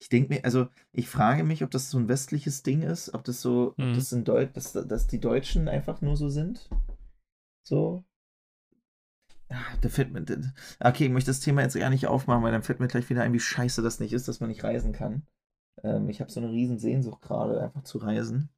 [0.00, 3.24] ich denke mir, also, ich frage mich, ob das so ein westliches Ding ist, ob
[3.24, 3.90] das so, mhm.
[3.90, 6.68] ob das in Deut dass, dass die Deutschen einfach nur so sind.
[7.66, 8.05] So.
[9.48, 10.24] Ach, da fällt mir,
[10.79, 13.22] okay, ich möchte das Thema jetzt gar nicht aufmachen, weil dann fällt mir gleich wieder
[13.22, 15.26] ein, wie scheiße das nicht ist, dass man nicht reisen kann.
[15.83, 18.48] Ähm, ich habe so eine riesen Sehnsucht gerade, einfach zu reisen.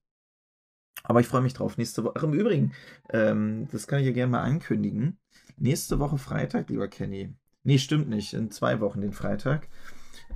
[1.05, 1.79] Aber ich freue mich drauf.
[1.79, 2.15] Nächste Woche.
[2.17, 2.73] Ach, im Übrigen,
[3.11, 5.19] ähm, das kann ich ja gerne mal ankündigen.
[5.57, 7.35] Nächste Woche Freitag, lieber Kenny.
[7.65, 8.35] Nee, stimmt nicht.
[8.35, 9.69] In zwei Wochen den Freitag.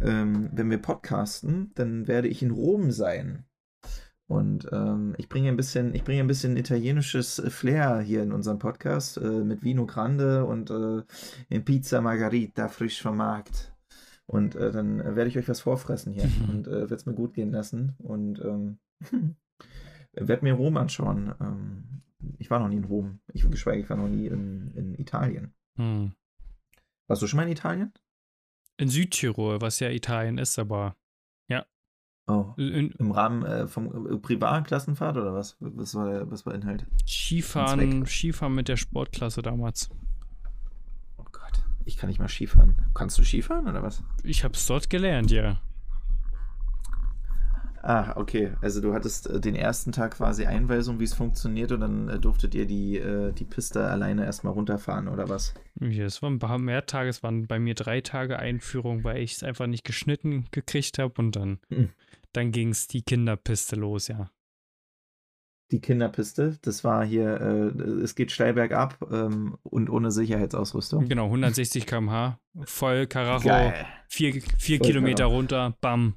[0.01, 3.45] Ähm, wenn wir podcasten, dann werde ich in Rom sein.
[4.29, 8.59] Und ähm, ich bringe ein bisschen, ich bringe ein bisschen italienisches Flair hier in unserem
[8.59, 13.73] Podcast äh, mit Vino Grande und äh, Pizza Margarita frisch vom Markt.
[14.27, 17.35] Und äh, dann werde ich euch was vorfressen hier und äh, werde es mir gut
[17.35, 17.95] gehen lassen.
[17.99, 18.79] Und ähm,
[20.17, 21.35] werde mir Rom anschauen.
[21.41, 22.03] Ähm,
[22.39, 23.21] ich war noch nie in Rom.
[23.33, 25.55] Ich geschweige, ich war noch nie in, in Italien.
[25.77, 26.13] Hm.
[27.07, 27.93] Warst du schon mal in Italien?
[28.79, 30.97] In Südtirol, was ja Italien ist, aber
[31.49, 31.65] ja.
[32.27, 32.53] Oh.
[32.57, 35.57] In, Im Rahmen äh, vom äh, Privatklassenfahrt oder was?
[35.61, 36.87] Was war der, was war Inhalt?
[37.07, 39.91] Skifahren, Skifahren mit der Sportklasse damals.
[41.17, 42.77] Oh Gott, ich kann nicht mal Skifahren.
[42.95, 44.03] Kannst du Skifahren oder was?
[44.25, 45.61] Ich hab's dort gelernt, ja.
[47.89, 48.51] Ah, okay.
[48.61, 52.19] Also du hattest äh, den ersten Tag quasi Einweisung, wie es funktioniert und dann äh,
[52.19, 55.55] durftet ihr die, äh, die Piste alleine erstmal runterfahren oder was?
[55.79, 59.23] Ja, es waren ein paar mehr Tage, es waren bei mir drei Tage Einführung, weil
[59.23, 61.91] ich es einfach nicht geschnitten gekriegt habe und dann, hm.
[62.33, 64.33] dann ging es die Kinderpiste los, ja.
[65.71, 71.09] Die Kinderpiste, das war hier, äh, es geht steil bergab ähm, und ohne Sicherheitsausrüstung.
[71.09, 73.73] Genau, 160 km/h, voll Karacho,
[74.09, 76.17] vier, vier Kilometer runter, bam.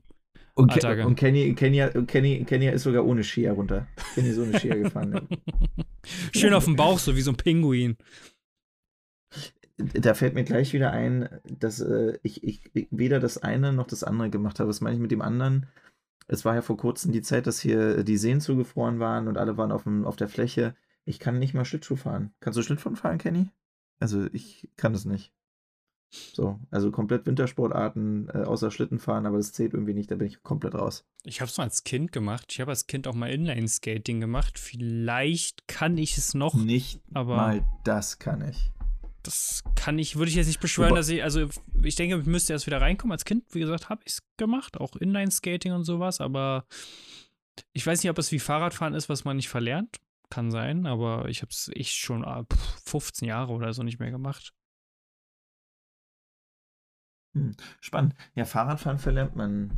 [0.59, 3.87] Und, Ke und Kenny, Kenya, Kenny, Kenya ist sogar ohne Skier runter.
[4.13, 5.25] Kenny ist ohne Skier gefahren.
[6.33, 7.95] Schön auf dem Bauch, so wie so ein Pinguin.
[9.77, 14.03] Da fällt mir gleich wieder ein, dass äh, ich, ich, weder das eine noch das
[14.03, 14.67] andere gemacht habe.
[14.69, 15.67] Was meine ich mit dem anderen?
[16.27, 19.55] Es war ja vor kurzem die Zeit, dass hier die Seen zugefroren waren und alle
[19.55, 20.75] waren auf, dem, auf der Fläche.
[21.05, 22.33] Ich kann nicht mal Schlittschuh fahren.
[22.41, 23.49] Kannst du Schlittschuh fahren, Kenny?
[24.01, 25.31] Also ich kann das nicht.
[26.11, 30.41] So, also komplett Wintersportarten, äh, außer Schlittenfahren, aber das zählt irgendwie nicht, da bin ich
[30.41, 31.05] komplett raus.
[31.23, 32.45] Ich habe es mal als Kind gemacht.
[32.49, 34.57] Ich habe als Kind auch mal Inline-Skating gemacht.
[34.57, 36.55] Vielleicht kann ich es noch.
[36.55, 38.71] Nicht aber mal das kann ich.
[39.21, 41.47] Das kann ich, würde ich jetzt nicht beschwören, dass ich, also
[41.83, 43.11] ich denke, ich müsste erst wieder reinkommen.
[43.11, 46.65] Als Kind, wie gesagt, habe ich es gemacht, auch Inline-Skating und sowas, aber
[47.73, 49.97] ich weiß nicht, ob es wie Fahrradfahren ist, was man nicht verlernt.
[50.29, 52.25] kann sein, aber ich habe es echt schon
[52.85, 54.53] 15 ah, Jahre oder so nicht mehr gemacht.
[57.35, 58.15] Hm, spannend.
[58.35, 59.77] Ja, Fahrradfahren verlernt man.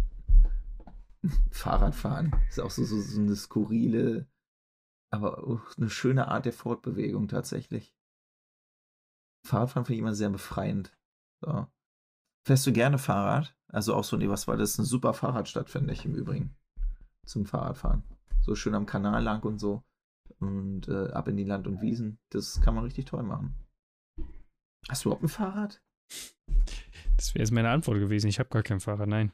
[1.52, 4.28] Fahrradfahren ist auch so, so, so eine skurrile,
[5.12, 7.94] aber auch eine schöne Art der Fortbewegung tatsächlich.
[9.46, 10.96] Fahrradfahren finde ich immer sehr befreiend.
[11.42, 11.68] So.
[12.46, 13.56] Fährst du gerne Fahrrad?
[13.68, 16.56] Also auch so in Eberswalde ist eine super Fahrradstadt, finde ich im Übrigen.
[17.26, 18.04] Zum Fahrradfahren.
[18.42, 19.84] So schön am Kanal lang und so.
[20.40, 22.20] Und äh, ab in die Land und Wiesen.
[22.30, 23.56] Das kann man richtig toll machen.
[24.90, 25.82] Hast du überhaupt ein Fahrrad?
[27.22, 28.30] Das wäre jetzt meine Antwort gewesen.
[28.30, 29.32] Ich habe gar kein Fahrrad, nein.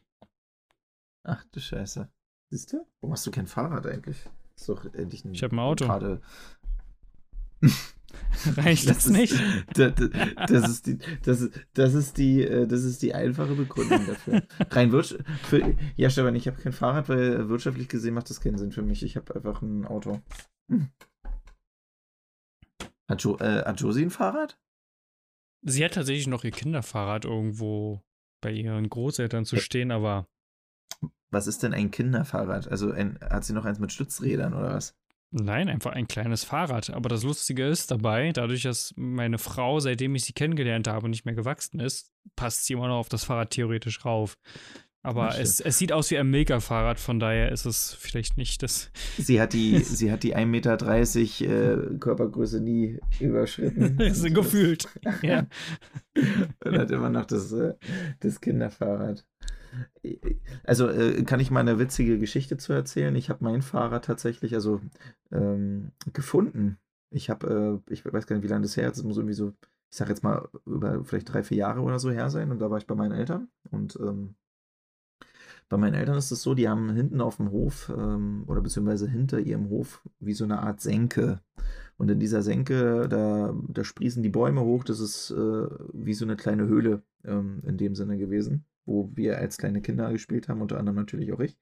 [1.24, 2.10] Ach du Scheiße.
[2.52, 2.86] Siehst du?
[3.00, 4.18] Warum hast du kein Fahrrad eigentlich?
[4.58, 5.86] Ist doch endlich ein, ich habe ein Auto.
[5.86, 6.22] Gerade.
[8.58, 9.34] Reicht das, das ist, nicht?
[9.74, 9.94] Das,
[10.48, 14.44] das, ist die, das, ist, das, ist die, äh, das ist die einfache Begründung dafür.
[14.72, 15.78] Rein wirtschaftlich.
[15.96, 19.02] Ja, Stefan, ich habe kein Fahrrad, weil wirtschaftlich gesehen macht das keinen Sinn für mich.
[19.02, 20.20] Ich habe einfach ein Auto.
[20.70, 20.90] Hm.
[23.08, 24.60] Hat, jo, äh, hat Josie ein Fahrrad?
[25.62, 28.02] Sie hat tatsächlich noch ihr Kinderfahrrad irgendwo
[28.42, 30.28] bei ihren Großeltern zu stehen, aber.
[31.30, 32.68] Was ist denn ein Kinderfahrrad?
[32.70, 34.96] Also ein, hat sie noch eins mit Stützrädern oder was?
[35.32, 36.90] Nein, einfach ein kleines Fahrrad.
[36.90, 41.26] Aber das Lustige ist dabei, dadurch, dass meine Frau, seitdem ich sie kennengelernt habe, nicht
[41.26, 44.38] mehr gewachsen ist, passt sie immer noch auf das Fahrrad theoretisch rauf.
[45.08, 48.92] Aber es, es, sieht aus wie ein Mega-Fahrrad, von daher ist es vielleicht nicht das.
[49.18, 53.98] Sie hat die, sie hat die 1,30 Meter äh, Körpergröße nie überschritten.
[54.14, 54.90] so gefühlt.
[55.22, 55.48] ja.
[56.62, 57.76] Und hat immer noch das, äh,
[58.20, 59.26] das Kinderfahrrad.
[60.66, 63.16] Also äh, kann ich mal eine witzige Geschichte zu erzählen.
[63.16, 64.82] Ich habe mein Fahrrad tatsächlich also
[65.32, 66.80] ähm, gefunden.
[67.12, 68.98] Ich habe, äh, ich weiß gar nicht, wie lange das her ist.
[68.98, 69.54] Es muss irgendwie so,
[69.90, 72.52] ich sage jetzt mal, über vielleicht drei, vier Jahre oder so her sein.
[72.52, 74.36] Und da war ich bei meinen Eltern und ähm,
[75.70, 79.08] bei meinen Eltern ist es so, die haben hinten auf dem Hof ähm, oder beziehungsweise
[79.08, 81.42] hinter ihrem Hof wie so eine Art Senke.
[81.98, 84.84] Und in dieser Senke, da, da sprießen die Bäume hoch.
[84.84, 89.38] Das ist äh, wie so eine kleine Höhle ähm, in dem Sinne gewesen, wo wir
[89.40, 91.58] als kleine Kinder gespielt haben, unter anderem natürlich auch ich.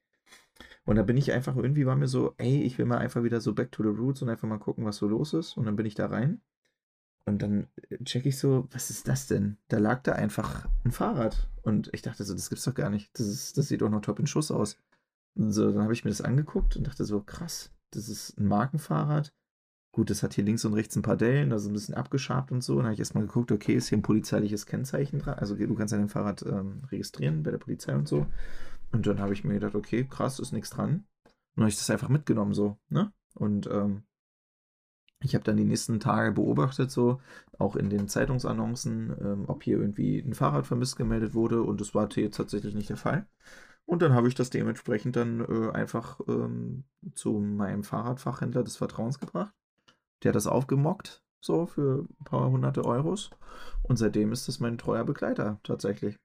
[0.85, 3.41] Und da bin ich einfach, irgendwie war mir so, ey, ich will mal einfach wieder
[3.41, 5.57] so back to the roots und einfach mal gucken, was so los ist.
[5.57, 6.41] Und dann bin ich da rein.
[7.25, 9.57] Und dann äh, check ich so, was ist das denn?
[9.67, 11.49] Da lag da einfach ein Fahrrad.
[11.63, 13.09] Und ich dachte so, das gibt's doch gar nicht.
[13.19, 14.77] Das, ist, das sieht doch noch top in Schuss aus.
[15.35, 18.47] Und so, dann habe ich mir das angeguckt und dachte so, krass, das ist ein
[18.47, 19.33] Markenfahrrad.
[19.91, 22.61] Gut, das hat hier links und rechts ein paar Dellen, also ein bisschen abgeschabt und
[22.61, 22.73] so.
[22.73, 25.39] Und dann habe ich erstmal geguckt, okay, ist hier ein polizeiliches Kennzeichen dran?
[25.39, 28.27] Also du kannst dein Fahrrad ähm, registrieren bei der Polizei und so.
[28.91, 31.05] Und dann habe ich mir gedacht, okay, krass, ist nichts dran.
[31.23, 33.11] Und dann habe ich das einfach mitgenommen, so, ne?
[33.33, 34.03] Und ähm,
[35.25, 37.19] ich habe dann die nächsten Tage beobachtet, so
[37.57, 41.95] auch in den Zeitungsannoncen, ähm, ob hier irgendwie ein Fahrrad vermisst gemeldet wurde und das
[41.95, 43.27] war jetzt tatsächlich nicht der Fall.
[43.85, 49.19] Und dann habe ich das dementsprechend dann äh, einfach ähm, zu meinem Fahrradfachhändler des Vertrauens
[49.19, 49.53] gebracht.
[50.23, 53.29] Der hat das aufgemockt, so für ein paar hunderte Euros.
[53.83, 56.17] Und seitdem ist das mein treuer Begleiter tatsächlich.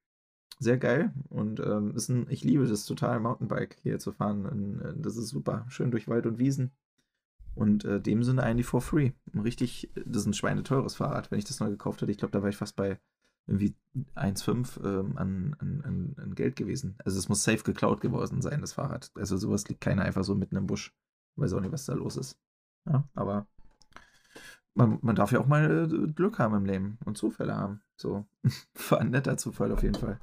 [0.59, 1.13] Sehr geil.
[1.29, 4.47] Und ähm, ist ein, ich liebe das total, Mountainbike hier zu fahren.
[4.47, 5.67] Und, äh, das ist super.
[5.69, 6.71] Schön durch Wald und Wiesen.
[7.55, 9.13] Und äh, dem Sinne eigentlich for free.
[9.35, 11.31] Richtig, das ist ein schweineteures Fahrrad.
[11.31, 12.99] Wenn ich das neu gekauft hätte, ich glaube, da war ich fast bei
[13.47, 13.75] irgendwie
[14.15, 16.97] 1,5 ähm, an, an, an, Geld gewesen.
[17.05, 19.11] Also es muss safe geklaut geworden sein, das Fahrrad.
[19.17, 20.95] Also sowas liegt keiner einfach so mitten im Busch.
[21.37, 22.39] Weiß auch nicht, was da los ist.
[22.87, 23.47] Ja, aber
[24.75, 27.83] man, man darf ja auch mal äh, Glück haben im Leben und Zufälle haben.
[27.97, 28.27] So,
[28.89, 30.21] war ein netter Zufall auf jeden Fall.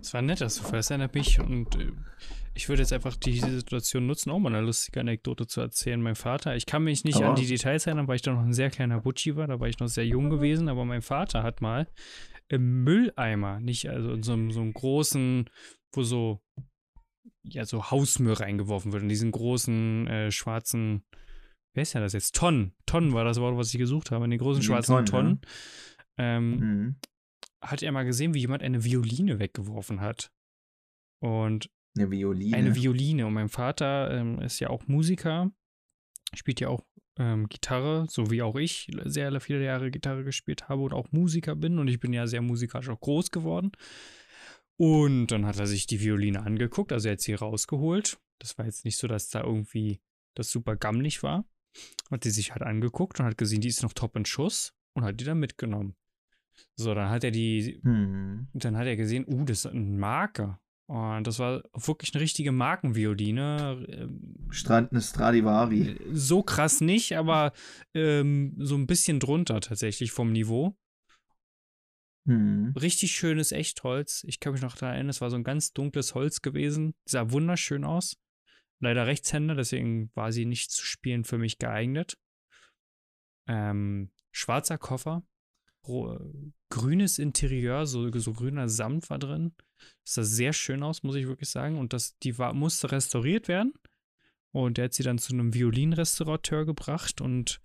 [0.00, 1.92] Es war ein netter Zufall, das erinnert mich und äh,
[2.54, 6.00] ich würde jetzt einfach diese Situation nutzen, um mal eine lustige Anekdote zu erzählen.
[6.02, 8.42] Mein Vater, ich kann mich nicht aber an die Details erinnern, weil ich da noch
[8.42, 11.42] ein sehr kleiner Butschi war, da war ich noch sehr jung gewesen, aber mein Vater
[11.42, 11.86] hat mal
[12.48, 15.48] im Mülleimer, nicht also in so, einem, so einem großen,
[15.92, 16.40] wo so,
[17.44, 21.04] ja, so Hausmüll reingeworfen wird, in diesen großen äh, schwarzen,
[21.74, 22.34] wer ist ja das jetzt?
[22.34, 22.74] Tonnen.
[22.86, 25.06] Tonnen war das Wort, was ich gesucht habe, in den großen in schwarzen Tonnen.
[25.06, 25.40] Tonnen.
[26.18, 26.36] Ja.
[26.36, 26.96] Ähm, mhm.
[27.62, 30.32] Hat er mal gesehen, wie jemand eine Violine weggeworfen hat.
[31.20, 32.56] Und eine Violine.
[32.56, 33.26] Eine Violine.
[33.26, 35.50] Und mein Vater ähm, ist ja auch Musiker,
[36.34, 36.84] spielt ja auch
[37.18, 41.56] ähm, Gitarre, so wie auch ich sehr viele Jahre Gitarre gespielt habe und auch Musiker
[41.56, 41.78] bin.
[41.78, 43.72] Und ich bin ja sehr musikalisch auch groß geworden.
[44.76, 48.18] Und dann hat er sich die Violine angeguckt, also er hat sie rausgeholt.
[48.38, 50.00] Das war jetzt nicht so, dass da irgendwie
[50.34, 51.44] das super gammelig war.
[52.10, 55.04] Hat die sich halt angeguckt und hat gesehen, die ist noch top in Schuss und
[55.04, 55.96] hat die dann mitgenommen.
[56.76, 58.48] So, dann hat er die, hm.
[58.52, 60.60] dann hat er gesehen, uh, das ist ein Marker.
[60.90, 63.86] Und das war wirklich eine richtige Markenvioline.
[63.88, 65.96] Ähm, Strand eine Stradivari.
[66.12, 67.52] So krass nicht, aber
[67.94, 70.76] ähm, so ein bisschen drunter tatsächlich vom Niveau.
[72.26, 72.74] Hm.
[72.76, 74.24] Richtig schönes Echtholz.
[74.26, 76.94] Ich kann mich noch daran erinnern, es war so ein ganz dunkles Holz gewesen.
[77.04, 78.16] Sah wunderschön aus.
[78.80, 82.18] leider Rechtshänder, deswegen war sie nicht zu spielen für mich geeignet.
[83.46, 85.22] Ähm, schwarzer Koffer,
[86.70, 89.52] grünes Interieur, so, so grüner Samt war drin.
[90.04, 91.78] Das sah sehr schön aus, muss ich wirklich sagen.
[91.78, 93.72] Und das, die war, musste restauriert werden.
[94.52, 97.60] Und der hat sie dann zu einem Violinrestaurateur gebracht und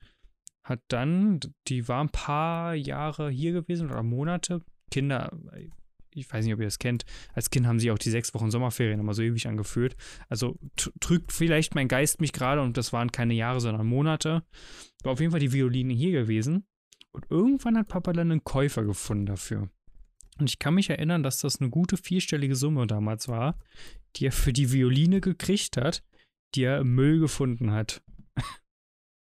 [0.63, 4.61] hat dann, die war ein paar Jahre hier gewesen oder Monate.
[4.91, 5.31] Kinder,
[6.11, 8.49] ich weiß nicht, ob ihr das kennt, als Kind haben sie auch die sechs Wochen
[8.49, 9.95] Sommerferien immer so ewig angeführt.
[10.29, 10.57] Also
[10.99, 14.43] trügt vielleicht mein Geist mich gerade und das waren keine Jahre, sondern Monate.
[15.03, 16.65] War auf jeden Fall die Violine hier gewesen.
[17.15, 19.69] Und irgendwann hat Papa dann einen Käufer gefunden dafür.
[20.37, 23.57] Und ich kann mich erinnern, dass das eine gute vierstellige Summe damals war,
[24.17, 26.03] die er für die Violine gekriegt hat,
[26.55, 28.03] die er im Müll gefunden hat.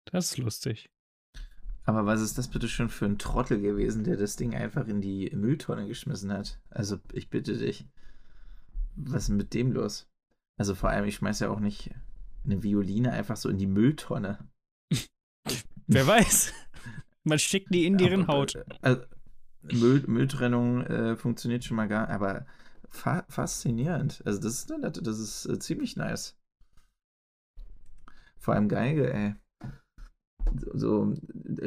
[0.06, 0.90] das ist lustig.
[1.84, 5.02] Aber was ist das bitte schon für ein Trottel gewesen, der das Ding einfach in
[5.02, 6.58] die Mülltonne geschmissen hat?
[6.70, 7.86] Also, ich bitte dich.
[8.96, 10.08] Was ist mit dem los?
[10.56, 11.90] Also, vor allem, ich schmeiß ja auch nicht
[12.46, 14.38] eine Violine einfach so in die Mülltonne.
[15.86, 16.54] Wer weiß.
[17.24, 18.54] Man steckt die in deren Haut.
[18.82, 19.02] Also,
[19.62, 22.46] Müll, Mülltrennung äh, funktioniert schon mal gar aber
[22.88, 24.22] fa faszinierend.
[24.24, 26.36] Also, das ist, das ist äh, ziemlich nice.
[28.38, 29.34] Vor allem Geige, ey
[30.74, 31.14] so,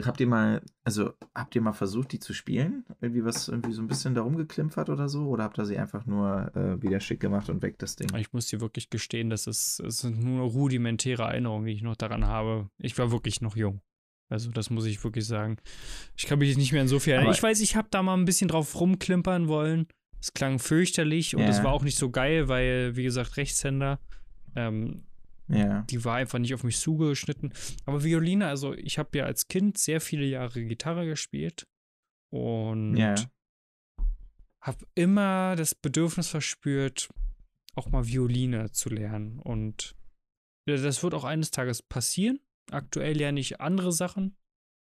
[0.04, 2.86] habt ihr mal, also habt ihr mal versucht, die zu spielen?
[3.02, 5.28] Irgendwie was, irgendwie so ein bisschen darum geklimpert oder so?
[5.28, 8.14] Oder habt ihr sie einfach nur äh, wieder schick gemacht und weg das Ding?
[8.16, 11.96] Ich muss dir wirklich gestehen, das ist, es sind nur rudimentäre Erinnerungen, die ich noch
[11.96, 12.70] daran habe.
[12.78, 13.82] Ich war wirklich noch jung.
[14.30, 15.58] Also, das muss ich wirklich sagen.
[16.16, 17.34] Ich kann mich nicht mehr so viel erinnern.
[17.34, 19.88] ich weiß, ich habe da mal ein bisschen drauf rumklimpern wollen.
[20.20, 24.00] Es klang fürchterlich und es war auch nicht so geil, weil, wie gesagt, Rechtshänder.
[24.56, 25.04] Ähm,
[25.48, 25.84] ja.
[25.84, 27.54] Die war einfach nicht auf mich zugeschnitten.
[27.86, 31.68] Aber Violine, also ich habe ja als Kind sehr viele Jahre Gitarre gespielt
[32.32, 33.16] und ja.
[34.62, 37.10] habe immer das Bedürfnis verspürt,
[37.76, 39.40] auch mal Violine zu lernen.
[39.40, 39.96] Und
[40.66, 42.40] das wird auch eines Tages passieren.
[42.72, 44.38] Aktuell lerne ich andere Sachen.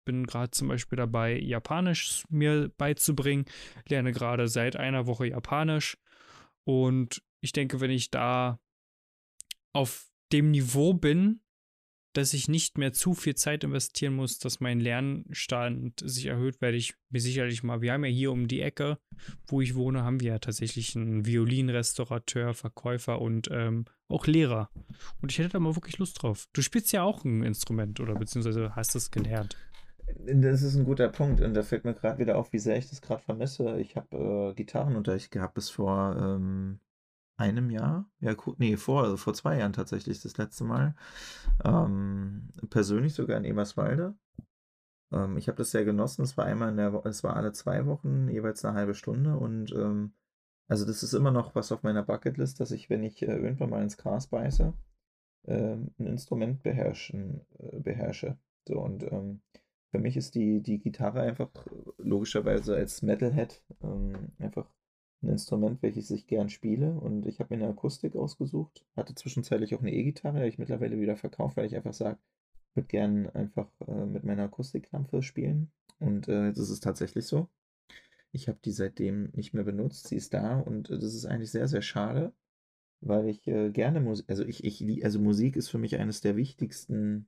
[0.05, 3.45] Bin gerade zum Beispiel dabei, Japanisch mir beizubringen.
[3.87, 5.97] Lerne gerade seit einer Woche Japanisch.
[6.63, 8.59] Und ich denke, wenn ich da
[9.73, 11.41] auf dem Niveau bin,
[12.13, 16.77] dass ich nicht mehr zu viel Zeit investieren muss, dass mein Lernstand sich erhöht, werde
[16.77, 18.97] ich mir sicherlich mal, wir haben ja hier um die Ecke,
[19.47, 24.69] wo ich wohne, haben wir ja tatsächlich einen Violinrestaurateur, Verkäufer und ähm, auch Lehrer.
[25.21, 26.47] Und ich hätte da mal wirklich Lust drauf.
[26.53, 29.55] Du spielst ja auch ein Instrument oder beziehungsweise hast es gelernt.
[30.25, 32.89] Das ist ein guter Punkt und da fällt mir gerade wieder auf, wie sehr ich
[32.89, 33.79] das gerade vermisse.
[33.79, 36.79] Ich habe äh, Gitarrenunterricht gehabt bis vor ähm,
[37.41, 40.95] einem Jahr, ja, nee, vor, also vor zwei Jahren tatsächlich das letzte Mal.
[41.65, 44.15] Ähm, persönlich sogar in Eberswalde.
[45.11, 46.23] Ähm, ich habe das sehr genossen.
[46.23, 49.35] Es war einmal in der es war alle zwei Wochen, jeweils eine halbe Stunde.
[49.37, 50.13] Und ähm,
[50.67, 53.71] also das ist immer noch was auf meiner Bucketlist, dass ich, wenn ich äh, irgendwann
[53.71, 54.73] mal ins Gras beiße,
[55.47, 58.37] äh, ein Instrument beherrschen, äh, beherrsche.
[58.67, 59.41] So und ähm,
[59.91, 61.49] für mich ist die, die Gitarre einfach
[61.97, 64.69] logischerweise als Metalhead ähm, einfach
[65.23, 66.91] ein Instrument, welches ich gern spiele.
[66.91, 68.85] Und ich habe mir eine Akustik ausgesucht.
[68.95, 72.17] Hatte zwischenzeitlich auch eine E-Gitarre, die ich mittlerweile wieder verkauft, weil ich einfach sage,
[72.69, 75.71] ich würde gern einfach äh, mit meiner Akustiklampe spielen.
[75.99, 77.49] Und äh, jetzt ist tatsächlich so.
[78.31, 80.07] Ich habe die seitdem nicht mehr benutzt.
[80.07, 82.33] Sie ist da und äh, das ist eigentlich sehr, sehr schade,
[83.01, 86.37] weil ich äh, gerne Musik, also ich, ich, also Musik ist für mich eines der
[86.37, 87.27] wichtigsten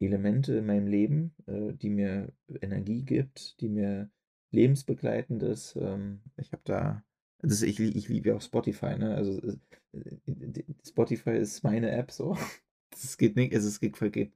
[0.00, 4.10] Elemente in meinem Leben, äh, die mir Energie gibt, die mir
[4.52, 5.76] lebensbegleitendes.
[5.76, 7.04] Ähm, ich habe da,
[7.40, 9.14] das, ich, ich liebe ja auch Spotify, ne?
[9.14, 12.36] Also äh, Spotify ist meine App so.
[12.94, 14.34] Es geht nicht, also es geht, geht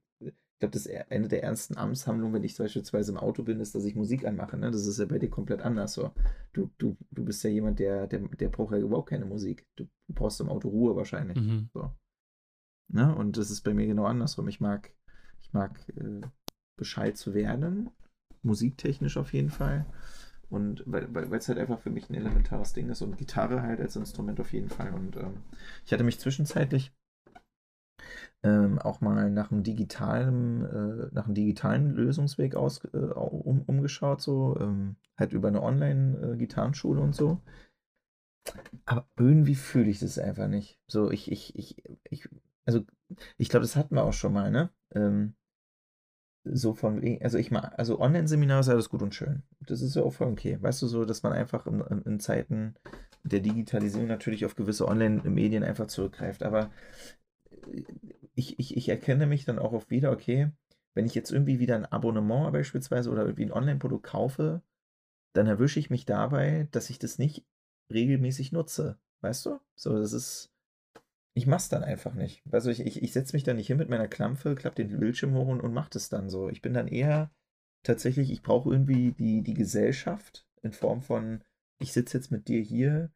[0.57, 3.75] ich glaube, das ist eine der ernsten Amtshandlungen, wenn ich beispielsweise im Auto bin, ist,
[3.75, 4.57] dass ich Musik anmache.
[4.57, 4.71] Ne?
[4.71, 5.93] Das ist ja bei dir komplett anders.
[5.93, 6.11] So.
[6.51, 9.67] Du, du, du bist ja jemand, der, der, der braucht ja überhaupt keine Musik.
[9.75, 11.39] Du brauchst im Auto Ruhe wahrscheinlich.
[11.39, 11.69] Mhm.
[11.75, 11.91] So.
[12.87, 13.15] Ne?
[13.15, 14.47] Und das ist bei mir genau andersrum.
[14.47, 14.91] Ich mag,
[15.41, 16.21] ich mag äh,
[16.75, 17.91] Bescheid zu werden
[18.47, 19.85] musiktechnisch auf jeden Fall.
[20.49, 23.95] Und weil es halt einfach für mich ein elementares Ding ist und Gitarre halt als
[23.95, 24.93] Instrument auf jeden Fall.
[24.93, 25.43] Und ähm,
[25.85, 26.93] ich hatte mich zwischenzeitlich
[28.43, 34.21] ähm, auch mal nach einem digitalen, äh, nach einem digitalen Lösungsweg aus, äh, um, umgeschaut,
[34.21, 37.41] so ähm, halt über eine Online-Gitarrenschule und so.
[38.85, 40.79] Aber irgendwie fühle ich das einfach nicht.
[40.87, 42.29] So, ich, ich, ich, ich,
[42.65, 42.85] also
[43.37, 44.69] ich glaube, das hatten wir auch schon mal, ne?
[44.91, 45.35] Ähm,
[46.53, 49.43] so von also ich mal, also Online-Seminar ist alles gut und schön.
[49.65, 50.57] Das ist ja auch voll okay.
[50.61, 52.75] Weißt du, so, dass man einfach in, in Zeiten
[53.23, 56.43] der Digitalisierung natürlich auf gewisse Online-Medien einfach zurückgreift.
[56.43, 56.71] Aber
[57.71, 57.83] äh,
[58.35, 60.51] ich, ich, ich erkenne mich dann auch oft wieder, okay,
[60.93, 64.61] wenn ich jetzt irgendwie wieder ein Abonnement beispielsweise oder irgendwie ein Online-Produkt kaufe,
[65.33, 67.45] dann erwische ich mich dabei, dass ich das nicht
[67.91, 68.97] regelmäßig nutze.
[69.21, 69.59] Weißt du?
[69.75, 70.51] So, das ist,
[71.37, 72.41] ich mach's dann einfach nicht.
[72.51, 75.35] Also ich, ich, ich setze mich dann nicht hin mit meiner Klampfe, klapp den Bildschirm
[75.35, 76.49] hoch und, und mach das dann so.
[76.49, 77.29] Ich bin dann eher
[77.83, 81.43] tatsächlich, ich brauche irgendwie die, die Gesellschaft in Form von,
[81.77, 83.11] ich sitze jetzt mit dir hier,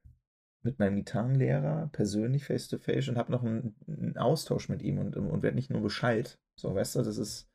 [0.61, 4.99] mit meinem Gitarrenlehrer, persönlich face to face und habe noch einen, einen, Austausch mit ihm
[4.99, 6.37] und, und werde nicht nur Bescheid.
[6.55, 7.49] So, weißt du, das ist.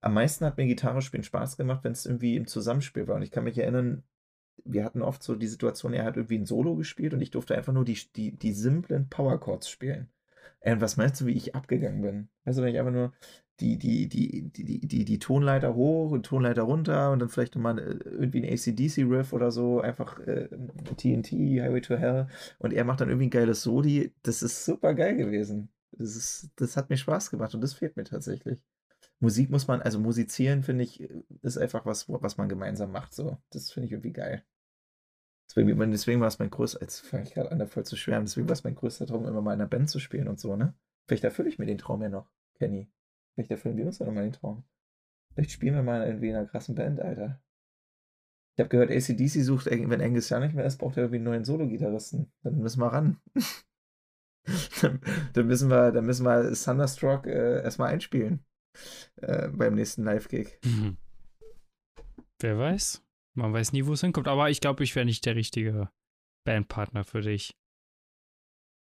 [0.00, 3.16] Am meisten hat mir Gitarre spielen Spaß gemacht, wenn es irgendwie im Zusammenspiel war.
[3.16, 4.02] Und ich kann mich erinnern,
[4.64, 7.56] wir hatten oft so die Situation, er hat irgendwie ein Solo gespielt und ich durfte
[7.56, 10.08] einfach nur die, die, die simplen Power Chords spielen.
[10.62, 12.28] Und was meinst du, wie ich abgegangen bin?
[12.44, 13.12] Weißt du, wenn ich einfach nur
[13.60, 17.78] die, die, die, die, die, die Tonleiter hoch und Tonleiter runter und dann vielleicht nochmal
[17.78, 20.48] äh, irgendwie ein ACDC-Riff oder so, einfach äh,
[20.96, 24.12] TNT, Highway to Hell und er macht dann irgendwie ein geiles Soli.
[24.22, 25.70] Das ist super geil gewesen.
[25.92, 28.58] Das, ist, das hat mir Spaß gemacht und das fehlt mir tatsächlich.
[29.20, 31.06] Musik muss man, also musizieren, finde ich,
[31.42, 33.14] ist einfach was, was man gemeinsam macht.
[33.14, 33.36] So.
[33.50, 34.42] Das finde ich irgendwie geil.
[35.50, 38.48] Deswegen, deswegen war es mein größter, jetzt fange ich gerade an, voll zu schwärmen, deswegen
[38.48, 40.74] war es mein größter Traum, immer mal in einer Band zu spielen und so, ne?
[41.08, 42.88] Vielleicht erfülle ich mir den Traum ja noch, Kenny.
[43.34, 44.62] Vielleicht erfüllen wir uns ja nochmal den Traum.
[45.34, 47.42] Vielleicht spielen wir mal irgendwie in einer krassen Band, Alter.
[48.54, 51.24] Ich habe gehört, ACDC sucht, wenn Angus ja nicht mehr ist, braucht er irgendwie einen
[51.24, 52.30] neuen Solo-Gitarristen.
[52.42, 53.20] Dann müssen wir ran.
[54.82, 55.00] dann,
[55.32, 58.44] dann, müssen wir, dann müssen wir Thunderstruck äh, erstmal einspielen.
[59.16, 60.60] Äh, beim nächsten Live-Gig.
[60.64, 60.96] Mhm.
[62.38, 63.02] Wer weiß?
[63.34, 65.90] Man weiß nie, wo es hinkommt, aber ich glaube, ich wäre nicht der richtige
[66.44, 67.56] Bandpartner für dich.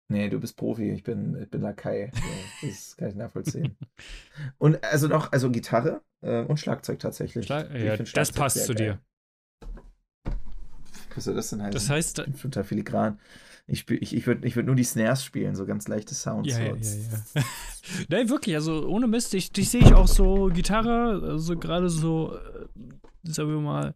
[0.09, 2.13] Nee, du bist Profi, ich bin, ich bin Lakai.
[2.63, 3.77] das kann ich nachvollziehen.
[4.59, 7.47] und also noch, also Gitarre äh, und Schlagzeug tatsächlich.
[7.47, 9.01] Schlag ja, das passt zu dir.
[11.15, 11.73] Was soll das denn heißen?
[11.73, 12.19] Das heißt.
[12.21, 13.19] Ich bin filigran.
[13.67, 16.49] Ich, ich, ich würde ich würd nur die Snares spielen, so ganz leichte Sounds.
[16.49, 16.95] Ja, ja, ja,
[17.35, 17.43] ja.
[18.09, 22.37] Nein, wirklich, also ohne Mist, ich, dich sehe ich auch so Gitarre, also gerade so,
[22.37, 22.67] äh,
[23.27, 23.95] sagen wir mal,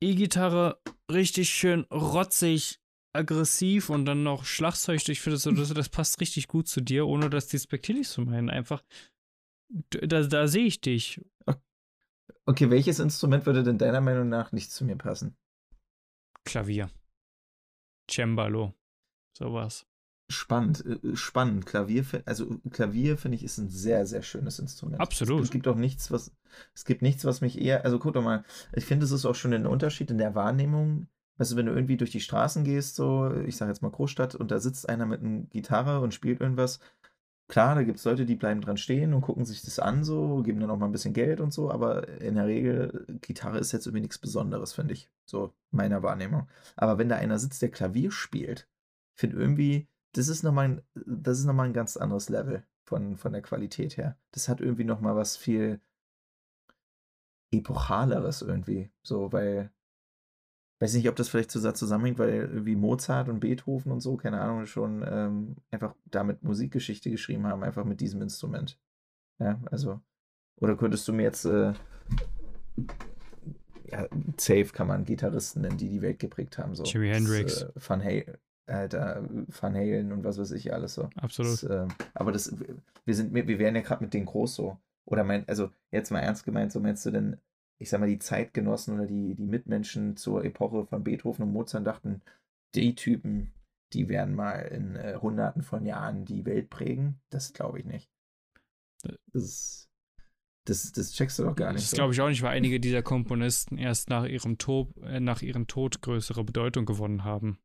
[0.00, 0.80] E-Gitarre,
[1.10, 2.80] richtig schön rotzig,
[3.12, 5.08] aggressiv und dann noch Schlagzeug.
[5.08, 8.50] Ich finde, das, das passt richtig gut zu dir, ohne das despektierlich zu meinen.
[8.50, 8.82] Einfach,
[9.68, 11.20] da, da sehe ich dich.
[12.46, 15.36] Okay, welches Instrument würde denn deiner Meinung nach nicht zu mir passen?
[16.44, 16.90] Klavier.
[18.10, 18.74] Cembalo.
[19.32, 19.86] Sowas.
[20.30, 21.66] Spannend, äh, äh, spannend.
[21.66, 25.00] Klavier, also Klavier finde ich ist ein sehr, sehr schönes Instrument.
[25.00, 25.42] Absolut.
[25.42, 26.32] Es, gibt auch nichts, was,
[26.74, 29.34] es gibt nichts, was mich eher, also guck doch mal, ich finde, es ist auch
[29.34, 31.08] schon ein Unterschied in der Wahrnehmung.
[31.36, 34.34] Weißt du, wenn du irgendwie durch die Straßen gehst, so, ich sage jetzt mal Großstadt,
[34.34, 36.78] und da sitzt einer mit einer Gitarre und spielt irgendwas,
[37.48, 40.42] klar, da gibt es Leute, die bleiben dran stehen und gucken sich das an, so,
[40.42, 43.72] geben dann auch mal ein bisschen Geld und so, aber in der Regel, Gitarre ist
[43.72, 45.10] jetzt irgendwie nichts Besonderes, finde ich.
[45.26, 46.48] So, meiner Wahrnehmung.
[46.76, 48.68] Aber wenn da einer sitzt, der Klavier spielt,
[49.14, 53.16] ich finde irgendwie, das ist nochmal ein, das ist nochmal ein ganz anderes Level von,
[53.16, 54.16] von der Qualität her.
[54.32, 55.80] Das hat irgendwie nochmal was viel
[57.50, 58.90] epochaleres irgendwie.
[59.02, 59.70] So, weil,
[60.80, 64.66] weiß nicht, ob das vielleicht zusammenhängt, weil irgendwie Mozart und Beethoven und so, keine Ahnung,
[64.66, 68.78] schon ähm, einfach damit Musikgeschichte geschrieben haben, einfach mit diesem Instrument.
[69.40, 70.00] Ja, also,
[70.56, 71.72] oder könntest du mir jetzt, äh,
[73.90, 76.84] ja, safe kann man Gitarristen nennen, die die Welt geprägt haben, so.
[76.84, 77.62] Jimi Hendrix.
[77.62, 81.10] Äh, Van Halen, Alter, Van Halen und was weiß ich alles so.
[81.16, 81.52] Absolut.
[81.52, 82.54] Das, äh, aber das,
[83.04, 84.78] wir sind, wir werden ja gerade mit denen groß so.
[85.06, 87.36] Oder mein, also jetzt mal ernst gemeint, so meinst du denn,
[87.78, 91.86] ich sag mal, die Zeitgenossen oder die, die Mitmenschen zur Epoche von Beethoven und Mozart
[91.86, 92.22] dachten,
[92.74, 93.52] die Typen,
[93.92, 97.20] die werden mal in äh, hunderten von Jahren die Welt prägen?
[97.30, 98.10] Das glaube ich nicht.
[99.32, 99.90] Das,
[100.66, 101.84] das, das checkst du doch gar nicht.
[101.84, 105.42] Das glaube ich auch nicht, weil einige dieser Komponisten erst nach ihrem, Tod, äh, nach
[105.42, 107.58] ihrem Tod größere Bedeutung gewonnen haben.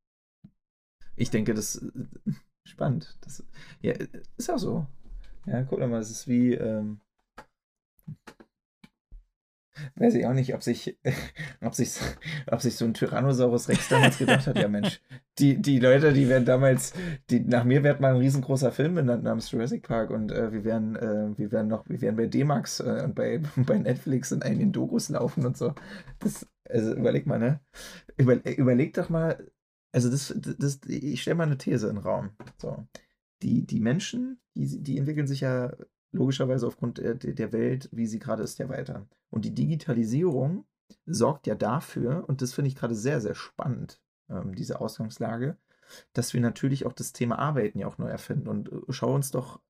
[1.19, 2.31] Ich denke, das ist äh,
[2.63, 3.17] spannend.
[3.21, 3.43] Das,
[3.81, 3.93] ja,
[4.37, 4.87] ist auch so.
[5.45, 7.01] Ja, guck mal, es ist wie, ähm,
[9.95, 10.97] weiß ich auch nicht, ob sich,
[11.61, 11.97] ob sich,
[12.47, 15.01] ob sich so ein Tyrannosaurus Rex damals gedacht hat, ja Mensch,
[15.39, 16.93] die, die Leute, die werden damals,
[17.29, 20.63] die, nach mir wird mal ein riesengroßer Film benannt namens Jurassic Park und äh, wir
[20.63, 24.41] werden, äh, wir werden noch, wir werden bei D-Max äh, und bei, bei Netflix in
[24.41, 25.73] einigen Dokus laufen und so.
[26.19, 27.59] Das, also überleg mal, ne?
[28.15, 29.43] Über, überleg doch mal,
[29.91, 32.31] also das, das, ich stelle mal eine These in den Raum.
[32.57, 32.87] So.
[33.41, 35.73] Die, die Menschen, die, die entwickeln sich ja
[36.11, 39.07] logischerweise aufgrund der, der Welt, wie sie gerade ist, ja weiter.
[39.29, 40.65] Und die Digitalisierung
[41.05, 45.57] sorgt ja dafür, und das finde ich gerade sehr, sehr spannend, ähm, diese Ausgangslage,
[46.13, 48.47] dass wir natürlich auch das Thema Arbeiten ja auch neu erfinden.
[48.47, 49.61] Und äh, schau uns doch,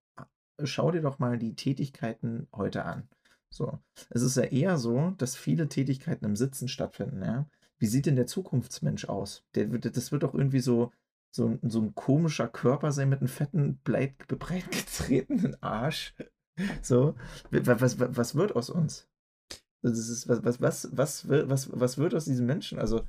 [0.63, 3.07] schau dir doch mal die Tätigkeiten heute an.
[3.49, 3.79] So.
[4.09, 7.47] Es ist ja eher so, dass viele Tätigkeiten im Sitzen stattfinden, ja
[7.79, 9.43] wie sieht denn der Zukunftsmensch aus?
[9.55, 10.91] Der, das wird doch irgendwie so,
[11.31, 16.13] so, so ein komischer Körper sein mit einem fetten, breit, getretenen Arsch.
[16.81, 17.15] So,
[17.51, 19.07] was, was, was wird aus uns?
[19.81, 22.79] Das ist, was, was, was, was, was, was wird aus diesen Menschen?
[22.79, 23.01] Also,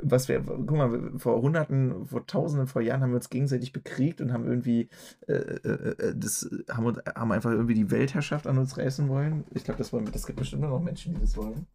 [0.00, 4.20] was wir, guck mal, vor Hunderten, vor Tausenden, vor Jahren haben wir uns gegenseitig bekriegt
[4.20, 4.88] und haben irgendwie,
[5.26, 9.44] äh, äh, äh das, haben, haben einfach irgendwie die Weltherrschaft an uns reißen wollen.
[9.50, 11.66] Ich glaube, das wollen das gibt bestimmt noch Menschen, die das wollen.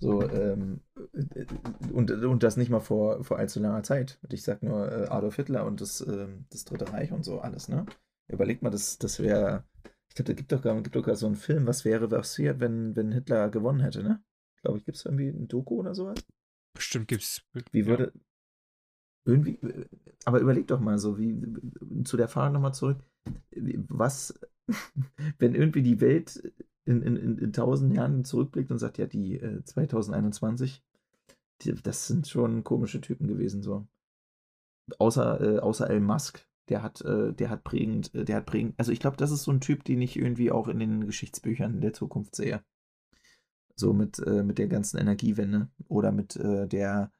[0.00, 0.80] So, ähm,
[1.34, 1.44] äh,
[1.92, 4.18] und, und das nicht mal vor, vor allzu langer Zeit.
[4.30, 7.68] Ich sag nur äh, Adolf Hitler und das, äh, das Dritte Reich und so alles,
[7.68, 7.84] ne?
[8.28, 9.64] Überlegt mal, das, das wäre,
[10.08, 12.60] ich glaube, da gibt doch, gar, gibt doch gar so einen Film, was wäre passiert,
[12.60, 14.22] wenn, wenn Hitler gewonnen hätte, ne?
[14.62, 16.18] Glaube ich, gibt es irgendwie ein Doku oder sowas?
[16.74, 17.42] Bestimmt gibt es.
[17.72, 18.12] Wie würde.
[18.14, 18.20] Ja.
[19.26, 19.58] Irgendwie.
[20.24, 21.40] Aber überleg doch mal so, wie.
[22.04, 23.02] Zu der Frage nochmal zurück.
[23.88, 24.38] Was,
[25.38, 26.52] wenn irgendwie die Welt
[26.90, 30.82] in, in, in, in tausend Jahren zurückblickt und sagt, ja, die äh, 2021,
[31.62, 33.86] die, das sind schon komische Typen gewesen, so.
[34.98, 38.74] Außer, äh, außer Elon Musk, der hat, äh, der hat prägend, äh, der hat prägend,
[38.76, 41.80] also ich glaube, das ist so ein Typ, den ich irgendwie auch in den Geschichtsbüchern
[41.80, 42.64] der Zukunft sehe.
[43.76, 47.12] So mit, äh, mit der ganzen Energiewende oder mit äh, der,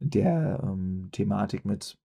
[0.00, 1.96] der ähm, Thematik mit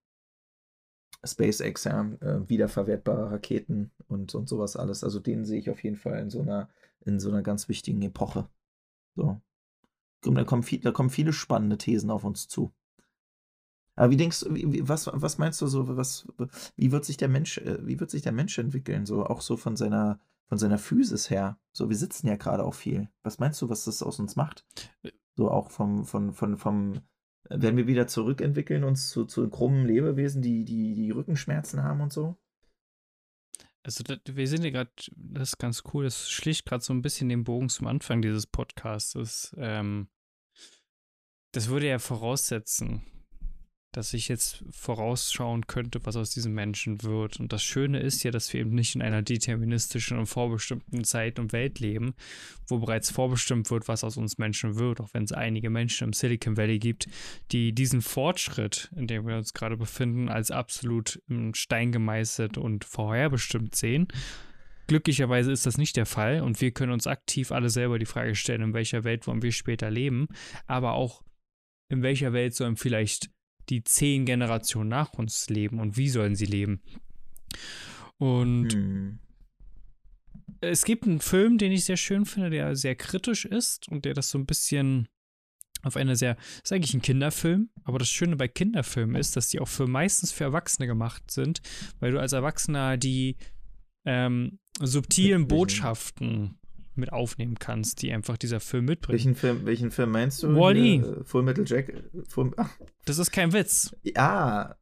[1.24, 5.04] SpaceX, ja, äh, wiederverwertbare Raketen und, und sowas alles.
[5.04, 6.68] Also den sehe ich auf jeden Fall in so einer,
[7.04, 8.48] in so einer ganz wichtigen Epoche.
[9.14, 9.40] So.
[10.22, 12.72] Da kommen, viel, da kommen viele spannende Thesen auf uns zu.
[13.94, 16.26] Aber wie denkst du, was, was meinst du so, was,
[16.76, 19.06] wie wird sich der Mensch, äh, wie wird sich der Mensch entwickeln?
[19.06, 21.58] So auch so von seiner, von seiner Physis her.
[21.72, 23.08] So, wir sitzen ja gerade auch viel.
[23.22, 24.66] Was meinst du, was das aus uns macht?
[25.34, 27.00] So auch vom, von, von, vom,
[27.50, 32.12] werden wir wieder zurückentwickeln, uns zu, zu krummen Lebewesen, die, die, die Rückenschmerzen haben und
[32.12, 32.36] so?
[33.82, 37.02] Also das, wir sind ja gerade, das ist ganz cool, das schlicht gerade so ein
[37.02, 39.54] bisschen den Bogen zum Anfang dieses Podcasts.
[39.56, 40.08] Ähm,
[41.52, 43.02] das würde ja voraussetzen,
[43.96, 47.40] dass ich jetzt vorausschauen könnte, was aus diesem Menschen wird.
[47.40, 51.38] Und das Schöne ist ja, dass wir eben nicht in einer deterministischen und vorbestimmten Zeit
[51.38, 52.14] und Welt leben,
[52.68, 56.12] wo bereits vorbestimmt wird, was aus uns Menschen wird, auch wenn es einige Menschen im
[56.12, 57.06] Silicon Valley gibt,
[57.52, 62.84] die diesen Fortschritt, in dem wir uns gerade befinden, als absolut im Stein gemeißelt und
[62.84, 64.08] vorherbestimmt sehen.
[64.88, 68.34] Glücklicherweise ist das nicht der Fall und wir können uns aktiv alle selber die Frage
[68.34, 70.28] stellen, in welcher Welt wollen wir später leben,
[70.66, 71.22] aber auch
[71.88, 73.30] in welcher Welt sollen vielleicht
[73.68, 76.80] die zehn Generationen nach uns leben und wie sollen sie leben.
[78.18, 79.18] Und hm.
[80.60, 84.14] es gibt einen Film, den ich sehr schön finde, der sehr kritisch ist und der
[84.14, 85.08] das so ein bisschen
[85.82, 89.60] auf eine sehr, ist eigentlich ein Kinderfilm, aber das Schöne bei Kinderfilmen ist, dass die
[89.60, 91.60] auch für meistens für Erwachsene gemacht sind,
[92.00, 93.36] weil du als Erwachsener die
[94.04, 96.58] ähm, subtilen Botschaften
[96.96, 99.12] mit aufnehmen kannst, die einfach dieser Film mitbringt.
[99.12, 100.54] Welchen Film, welchen Film meinst du?
[100.54, 101.02] Wally.
[101.02, 101.24] -E.
[101.24, 101.92] Full Metal Jack.
[102.28, 102.52] Full,
[103.04, 103.94] das ist kein Witz.
[104.02, 104.76] Ja,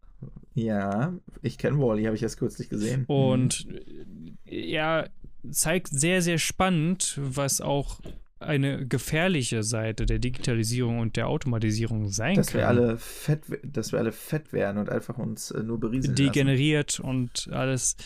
[0.54, 1.12] ja,
[1.42, 3.04] ich kenne Wally, habe ich erst kürzlich gesehen.
[3.06, 4.38] Und mhm.
[4.44, 5.06] ja,
[5.50, 8.00] zeigt sehr, sehr spannend, was auch
[8.38, 12.60] eine gefährliche Seite der Digitalisierung und der Automatisierung sein dass kann.
[12.60, 16.98] Wir alle fett, dass wir alle fett werden und einfach uns äh, nur berieseln Degeneriert
[16.98, 17.08] lassen.
[17.08, 17.96] und alles.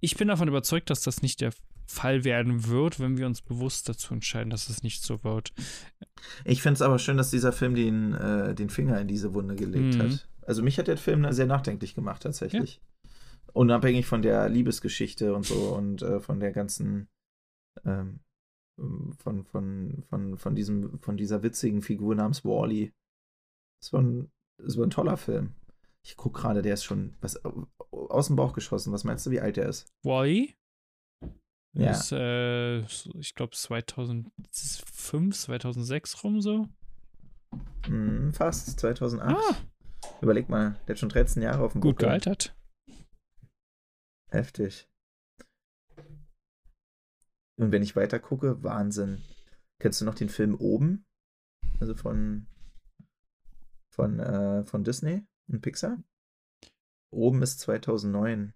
[0.00, 1.52] Ich bin davon überzeugt, dass das nicht der
[1.86, 5.52] Fall werden wird, wenn wir uns bewusst dazu entscheiden, dass es nicht so wird.
[6.44, 9.56] Ich finde es aber schön, dass dieser Film den, äh, den Finger in diese Wunde
[9.56, 10.02] gelegt mhm.
[10.02, 10.28] hat.
[10.42, 12.80] Also mich hat der Film sehr nachdenklich gemacht, tatsächlich.
[12.82, 13.10] Ja.
[13.52, 17.08] Unabhängig von der Liebesgeschichte und so und äh, von der ganzen
[17.84, 18.20] ähm,
[18.76, 22.92] von, von, von, von, diesem, von dieser witzigen Figur namens Wally.
[23.80, 25.54] Es war ein, es war ein toller Film.
[26.04, 27.40] Ich gucke gerade, der ist schon was
[27.90, 28.92] aus dem Bauch geschossen.
[28.92, 29.86] Was meinst du, wie alt der ist?
[30.02, 30.54] Wally?
[31.74, 31.90] Ja.
[31.90, 32.80] Ist, äh,
[33.18, 36.68] ich glaube 2005, 2006 rum so.
[37.86, 39.36] Hm, fast, 2008.
[39.36, 39.56] Ah.
[40.20, 42.08] Überleg mal, der hat schon 13 Jahre auf dem Gut Buckel.
[42.08, 42.56] gealtert.
[44.30, 44.88] Heftig.
[47.56, 49.22] Und wenn ich weiter gucke, Wahnsinn.
[49.80, 51.04] Kennst du noch den Film Oben?
[51.80, 52.46] Also von
[53.90, 55.98] von, äh, von Disney und Pixar?
[57.12, 58.54] Oben ist 2009.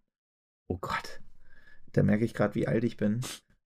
[0.69, 1.21] Oh Gott
[1.99, 3.21] da merke ich gerade, wie alt ich bin.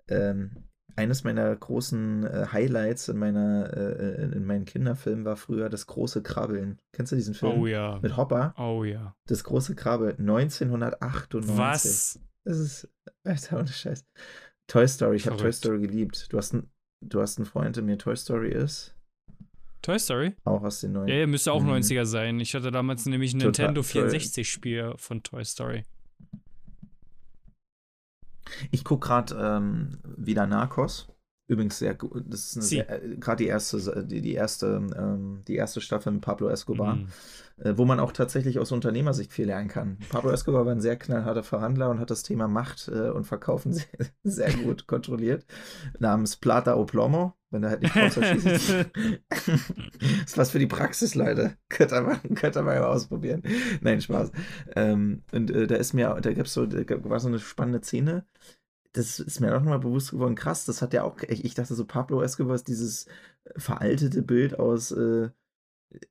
[0.09, 0.65] Ähm,
[0.97, 6.23] eines meiner großen äh, Highlights in meiner äh, in meinen Kinderfilmen war früher das große
[6.23, 6.79] Krabbeln.
[6.93, 7.61] Kennst du diesen Film?
[7.61, 7.99] Oh ja.
[8.01, 8.55] Mit Hopper?
[8.59, 9.15] Oh ja.
[9.27, 11.59] Das große Krabbeln 1998.
[11.59, 12.21] Was?
[12.45, 12.89] Das ist
[13.25, 14.05] Alter, ohne Scheiß.
[14.67, 16.33] Toy Story, ich habe Toy Story geliebt.
[16.33, 16.57] Du hast,
[17.03, 18.95] du hast einen Freund, der mir Toy Story ist.
[19.83, 20.35] Toy Story?
[20.45, 21.09] Auch aus den 90ern.
[21.09, 21.73] Ja, ja, müsste auch mhm.
[21.73, 22.41] 90er sein.
[22.41, 25.85] Ich hatte damals nämlich ein Nintendo 64-Spiel von Toy Story.
[28.71, 31.09] Ich gucke gerade ähm, wieder Narcos.
[31.49, 32.25] Übrigens sehr gut.
[32.29, 36.49] Das ist äh, gerade die erste, die, die erste, ähm, die erste Staffel mit Pablo
[36.49, 37.09] Escobar, mhm.
[37.59, 39.99] äh, wo man auch tatsächlich aus Unternehmersicht viel lernen kann.
[40.09, 43.73] Pablo Escobar war ein sehr knallharter Verhandler und hat das Thema Macht äh, und Verkaufen
[43.75, 43.87] sehr,
[44.23, 45.45] sehr gut kontrolliert.
[45.99, 48.45] Namens Plata o Plomo, wenn er halt nicht raus das
[50.25, 51.57] ist was für die Praxis, Leute.
[51.69, 53.43] Könnt ihr mal, könnt ihr mal ausprobieren.
[53.81, 54.31] Nein, Spaß.
[54.77, 58.25] Ähm, und äh, da ist mir, da gab's so, da war so eine spannende Szene
[58.93, 61.85] das ist mir auch nochmal bewusst geworden, krass, das hat ja auch, ich dachte so,
[61.85, 63.07] Pablo Escobar ist dieses
[63.57, 65.31] veraltete Bild aus, äh,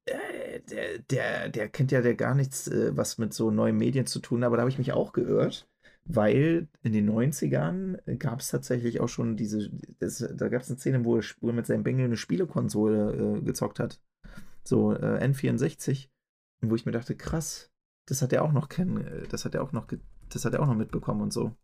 [0.06, 4.08] äh, der, der, der kennt ja der gar nichts, äh, was mit so neuen Medien
[4.08, 5.70] zu tun, aber da habe ich mich auch geirrt,
[6.06, 9.70] weil in den 90ern gab es tatsächlich auch schon diese,
[10.00, 13.38] das, da gab es eine Szene, wo er, wo er mit seinem Bengel eine Spielekonsole
[13.38, 14.02] äh, gezockt hat,
[14.64, 16.10] so äh, N64,
[16.62, 17.72] wo ich mir dachte, krass,
[18.08, 19.88] das hat er auch noch kennen, äh, das hat er auch noch,
[20.30, 21.56] das hat er auch noch mitbekommen und so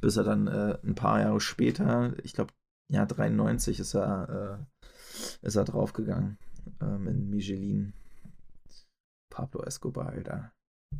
[0.00, 2.52] bis er dann äh, ein paar Jahre später, ich glaube,
[2.88, 4.60] ja, 93 ist er,
[5.42, 6.38] äh, ist er draufgegangen
[6.80, 7.92] ähm, in Michelin.
[9.30, 10.52] Pablo Escobar, Alter.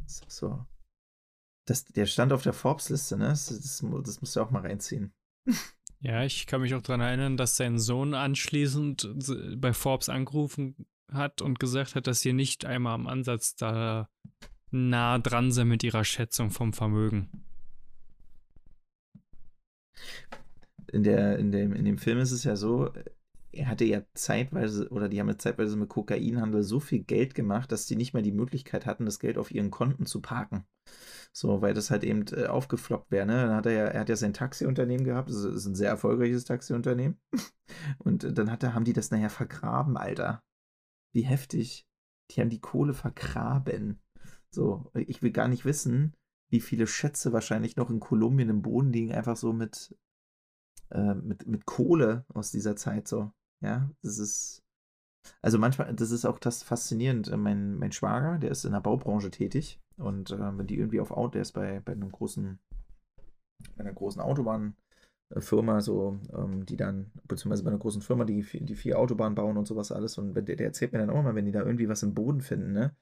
[0.06, 0.66] So.
[1.66, 3.28] Das, der stand auf der Forbes-Liste, ne?
[3.28, 5.12] Das, das, das musst du auch mal reinziehen.
[6.00, 9.08] Ja, ich kann mich auch daran erinnern, dass sein Sohn anschließend
[9.56, 14.08] bei Forbes angerufen hat und gesagt hat, dass sie nicht einmal am Ansatz da
[14.70, 17.30] nah dran sind mit ihrer Schätzung vom Vermögen
[20.92, 22.92] in, der, in, dem, in dem Film ist es ja so,
[23.52, 27.72] er hatte ja zeitweise, oder die haben ja zeitweise mit Kokainhandel so viel Geld gemacht,
[27.72, 30.66] dass die nicht mehr die Möglichkeit hatten, das Geld auf ihren Konten zu parken.
[31.32, 33.26] So, weil das halt eben äh, aufgefloppt wäre.
[33.26, 33.34] Ne?
[33.34, 36.44] Dann hat er ja, er hat ja sein Taxiunternehmen gehabt, das ist ein sehr erfolgreiches
[36.44, 37.18] Taxiunternehmen.
[37.98, 40.42] Und dann hat er, haben die das nachher vergraben, Alter.
[41.12, 41.86] Wie heftig.
[42.30, 44.00] Die haben die Kohle vergraben.
[44.50, 46.14] So, ich will gar nicht wissen,
[46.48, 49.94] wie viele Schätze wahrscheinlich noch in Kolumbien im Boden liegen, einfach so mit,
[50.90, 53.32] äh, mit, mit Kohle aus dieser Zeit so.
[53.60, 54.62] Ja, das ist.
[55.42, 57.28] Also manchmal, das ist auch das faszinierend.
[57.28, 61.00] Äh, mein, mein Schwager, der ist in der Baubranche tätig und äh, wenn die irgendwie
[61.00, 62.58] auf Auto, der ist bei, bei einem großen,
[63.76, 68.98] einer großen Autobahnfirma, so, ähm, die dann, beziehungsweise bei einer großen Firma, die, die vier
[68.98, 70.18] Autobahnen bauen und sowas alles.
[70.18, 72.40] Und der, der erzählt mir dann auch mal, wenn die da irgendwie was im Boden
[72.40, 72.94] finden, ne?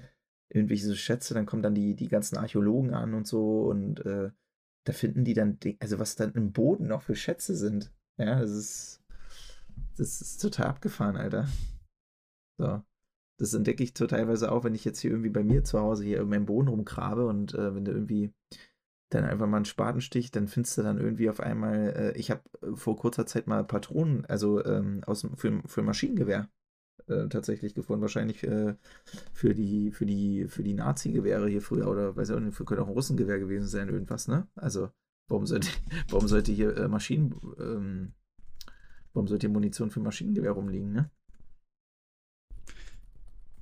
[0.54, 4.30] Irgendwelche so Schätze, dann kommen dann die, die ganzen Archäologen an und so und äh,
[4.84, 7.92] da finden die dann, also was dann im Boden noch für Schätze sind.
[8.18, 9.02] Ja, das ist,
[9.96, 11.48] das ist total abgefahren, Alter.
[12.58, 12.82] So.
[13.36, 16.20] Das entdecke ich teilweise auch, wenn ich jetzt hier irgendwie bei mir zu Hause hier
[16.20, 18.32] im Boden rumgrabe und äh, wenn du irgendwie
[19.10, 22.30] dann einfach mal einen Spaten sticht, dann findest du dann irgendwie auf einmal, äh, ich
[22.30, 22.42] habe
[22.74, 26.48] vor kurzer Zeit mal Patronen, also ähm, aus, für, für Maschinengewehr
[27.06, 28.02] äh, tatsächlich gefunden.
[28.02, 28.74] Wahrscheinlich äh,
[29.32, 32.82] für die, für die, für die Nazi-Gewehre hier früher oder weiß ich auch nicht, könnte
[32.82, 34.48] auch ein Russengewehr gewesen sein, irgendwas, ne?
[34.54, 34.90] Also,
[35.28, 35.68] warum sollte,
[36.08, 38.12] warum sollte hier äh, Maschinen, ähm,
[39.12, 41.10] warum sollte hier Munition für Maschinengewehr rumliegen, ne?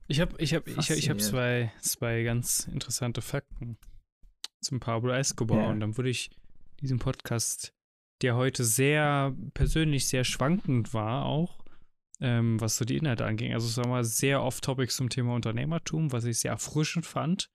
[0.09, 3.79] Ich habe ich hab, ich, ich hab zwei, zwei ganz interessante Fakten
[4.61, 5.71] zum Pablo Escobar ja.
[5.71, 6.31] und dann würde ich
[6.81, 7.73] diesen Podcast,
[8.21, 11.62] der heute sehr persönlich sehr schwankend war, auch
[12.23, 13.53] ähm, was so die Inhalte anging.
[13.53, 17.51] Also sagen wir mal sehr off-topic zum Thema Unternehmertum, was ich sehr erfrischend fand.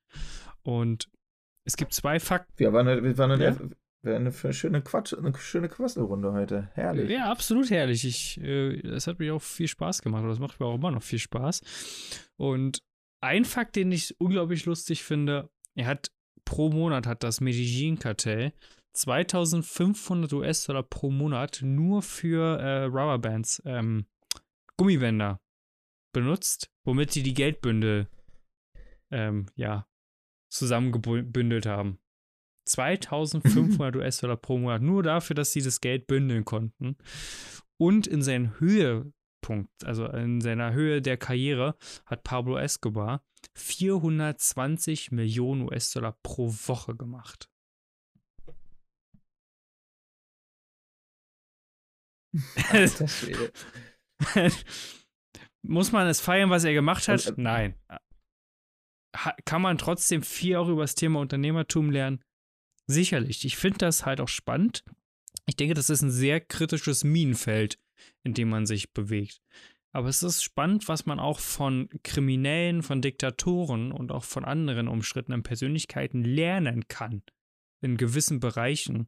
[0.64, 1.10] Und
[1.64, 2.54] es gibt zwei Fakten.
[2.58, 3.56] Wir waren, wir waren ja?
[4.04, 6.70] eine, eine schöne Quatsch, eine schöne Quasselrunde heute.
[6.74, 7.10] Herrlich.
[7.10, 8.06] Ja, absolut herrlich.
[8.06, 10.26] Ich, äh, das hat mir auch viel Spaß gemacht.
[10.26, 11.62] Das macht mir auch immer noch viel Spaß.
[12.36, 12.80] Und
[13.22, 16.12] ein Fakt, den ich unglaublich lustig finde, er hat
[16.46, 18.54] pro Monat hat das Medellin-Kartell
[18.94, 24.06] 2500 US-Dollar pro Monat nur für äh, Rubberbands ähm,
[24.78, 25.42] Gummibänder
[26.14, 28.08] benutzt, womit sie die Geldbündel
[29.12, 29.88] ähm, ja,
[30.52, 32.00] zusammengebündelt haben.
[32.68, 36.98] 2500 US-Dollar pro Monat, nur dafür, dass sie das Geld bündeln konnten.
[37.78, 41.76] Und in seinen Höhepunkt, also in seiner Höhe der Karriere,
[42.06, 43.24] hat Pablo Escobar
[43.56, 47.50] 420 Millionen US-Dollar pro Woche gemacht.
[55.62, 57.28] Muss man es feiern, was er gemacht hat?
[57.28, 57.76] Und, äh, Nein.
[59.16, 62.24] Ha kann man trotzdem viel auch über das Thema Unternehmertum lernen?
[62.88, 63.46] Sicherlich.
[63.46, 64.84] Ich finde das halt auch spannend.
[65.46, 67.80] Ich denke, das ist ein sehr kritisches Minenfeld,
[68.24, 69.42] in dem man sich bewegt.
[69.94, 74.88] Aber es ist spannend, was man auch von Kriminellen, von Diktatoren und auch von anderen
[74.88, 77.24] umstrittenen Persönlichkeiten lernen kann.
[77.82, 79.08] In gewissen Bereichen.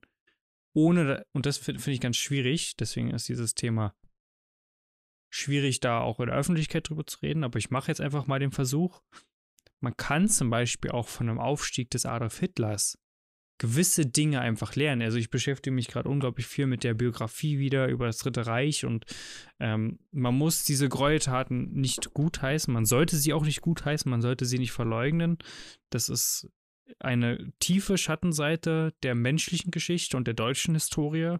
[0.74, 3.94] Ohne, und das finde find ich ganz schwierig, deswegen ist dieses Thema
[5.30, 8.40] schwierig, da auch in der Öffentlichkeit drüber zu reden, aber ich mache jetzt einfach mal
[8.40, 9.02] den Versuch.
[9.80, 12.98] Man kann zum Beispiel auch von einem Aufstieg des Adolf Hitlers
[13.60, 15.02] gewisse Dinge einfach lernen.
[15.02, 18.86] Also ich beschäftige mich gerade unglaublich viel mit der Biografie wieder über das Dritte Reich
[18.86, 19.06] und
[19.60, 24.46] ähm, man muss diese Gräueltaten nicht gutheißen, man sollte sie auch nicht gutheißen, man sollte
[24.46, 25.38] sie nicht verleugnen.
[25.90, 26.50] Das ist
[27.00, 31.38] eine tiefe Schattenseite der menschlichen Geschichte und der deutschen Historie.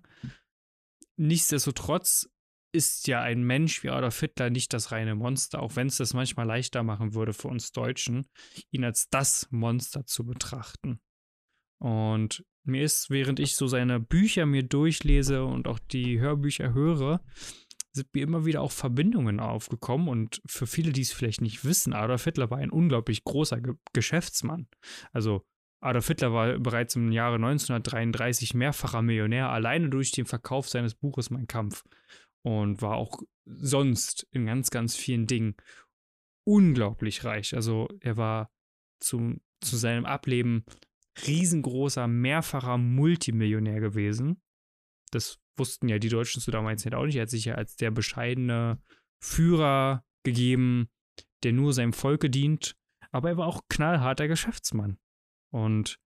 [1.16, 2.30] Nichtsdestotrotz
[2.72, 6.14] ist ja ein Mensch wie Adolf Hitler nicht das reine Monster, auch wenn es das
[6.14, 8.28] manchmal leichter machen würde für uns Deutschen,
[8.72, 11.00] ihn als das Monster zu betrachten.
[11.80, 17.22] Und mir ist, während ich so seine Bücher mir durchlese und auch die Hörbücher höre,
[17.92, 20.08] sind mir immer wieder auch Verbindungen aufgekommen.
[20.08, 23.76] Und für viele, die es vielleicht nicht wissen, Adolf Hitler war ein unglaublich großer Ge
[23.94, 24.68] Geschäftsmann.
[25.12, 25.46] Also
[25.82, 31.30] Adolf Hitler war bereits im Jahre 1933 mehrfacher Millionär, alleine durch den Verkauf seines Buches
[31.30, 31.84] Mein Kampf.
[32.44, 35.56] Und war auch sonst in ganz, ganz vielen Dingen
[36.48, 37.56] unglaublich reich.
[37.56, 38.52] Also er war
[39.00, 40.66] zum, zu seinem Ableben
[41.28, 44.42] riesengroßer, mehrfacher Multimillionär gewesen.
[45.12, 47.16] Das wussten ja die Deutschen zu damals Zeit auch nicht.
[47.16, 48.82] Er hat sich ja als der bescheidene
[49.22, 50.90] Führer gegeben,
[51.44, 52.78] der nur seinem Volke dient.
[53.12, 54.98] Aber er war auch knallharter Geschäftsmann.
[55.52, 56.00] Und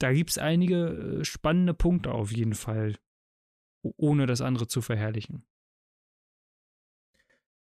[0.00, 2.96] da gibt es einige äh, spannende Punkte auf jeden Fall,
[3.96, 5.44] ohne das andere zu verherrlichen.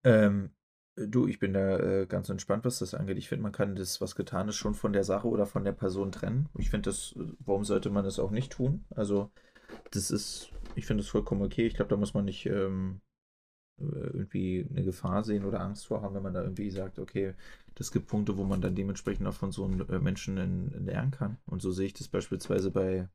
[0.03, 0.51] Ähm,
[0.95, 3.17] Du, ich bin da äh, ganz entspannt, was das angeht.
[3.17, 5.71] Ich finde, man kann das, was getan ist, schon von der Sache oder von der
[5.71, 6.49] Person trennen.
[6.55, 8.85] Ich finde das, äh, warum sollte man das auch nicht tun?
[8.91, 9.31] Also,
[9.91, 11.67] das ist, ich finde das vollkommen okay.
[11.67, 13.01] Ich glaube, da muss man nicht ähm,
[13.81, 17.35] äh, irgendwie eine Gefahr sehen oder Angst vor haben, wenn man da irgendwie sagt, okay,
[17.75, 20.37] das gibt Punkte, wo man dann dementsprechend auch von so einem äh, Menschen
[20.85, 21.37] lernen kann.
[21.47, 23.09] Und so sehe ich das beispielsweise bei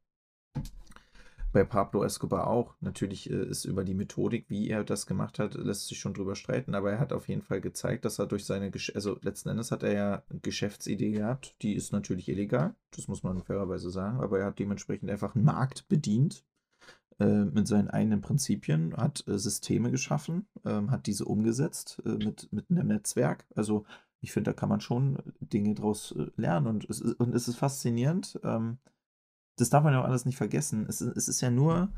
[1.52, 2.74] bei Pablo Escobar auch.
[2.80, 6.34] Natürlich äh, ist über die Methodik, wie er das gemacht hat, lässt sich schon drüber
[6.34, 9.48] streiten, aber er hat auf jeden Fall gezeigt, dass er durch seine, Gesch also letzten
[9.48, 14.20] Endes hat er ja Geschäftsidee gehabt, die ist natürlich illegal, das muss man fairerweise sagen,
[14.20, 16.44] aber er hat dementsprechend einfach einen Markt bedient
[17.18, 22.52] äh, mit seinen eigenen Prinzipien, hat äh, Systeme geschaffen, ähm, hat diese umgesetzt äh, mit,
[22.52, 23.46] mit einem Netzwerk.
[23.54, 23.84] Also
[24.20, 27.48] ich finde, da kann man schon Dinge draus äh, lernen und es ist, und es
[27.48, 28.38] ist faszinierend.
[28.42, 28.78] Ähm,
[29.60, 30.86] das darf man ja auch alles nicht vergessen.
[30.88, 31.92] Es, es ist ja nur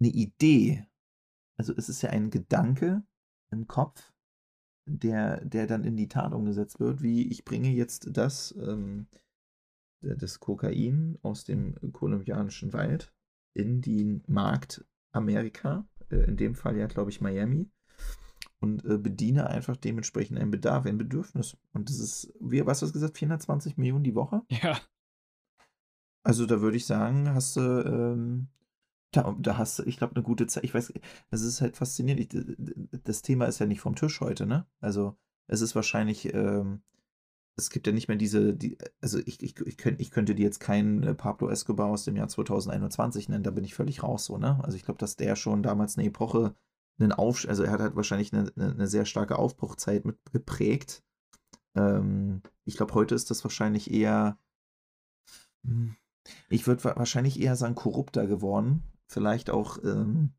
[0.00, 0.86] eine Idee.
[1.56, 3.02] Also es ist ja ein Gedanke
[3.50, 4.12] im Kopf,
[4.86, 9.06] der, der dann in die Tat umgesetzt wird, wie ich bringe jetzt das, ähm,
[10.00, 13.12] das Kokain aus dem kolumbianischen Wald
[13.54, 17.70] in den Markt Amerika, äh, in dem Fall ja, glaube ich, Miami,
[18.60, 21.56] und äh, bediene einfach dementsprechend einen Bedarf, ein Bedürfnis.
[21.72, 24.42] Und das ist, wie, was hast du gesagt, 420 Millionen die Woche?
[24.50, 24.78] Ja.
[26.24, 28.48] Also da würde ich sagen, hast du, ähm,
[29.12, 30.64] da, da hast du, ich glaube, eine gute Zeit.
[30.64, 30.92] Ich weiß,
[31.30, 32.34] das ist halt faszinierend.
[32.34, 34.66] Ich, das Thema ist ja nicht vom Tisch heute, ne?
[34.80, 35.16] Also
[35.46, 36.82] es ist wahrscheinlich, ähm,
[37.56, 40.44] es gibt ja nicht mehr diese, die, also ich, ich, ich, könnt, ich könnte dir
[40.44, 44.26] jetzt keinen äh, Pablo Escobar aus dem Jahr 2021 nennen, da bin ich völlig raus
[44.26, 44.60] so, ne?
[44.62, 46.54] Also ich glaube, dass der schon damals eine Epoche,
[46.98, 51.02] einen Auf, also er hat halt wahrscheinlich eine, eine sehr starke Aufbruchzeit mit geprägt.
[51.74, 54.38] Ähm, ich glaube, heute ist das wahrscheinlich eher,
[55.64, 55.96] hm,
[56.48, 58.82] ich würde wahrscheinlich eher sagen, korrupter geworden.
[59.06, 60.32] Vielleicht auch ähm,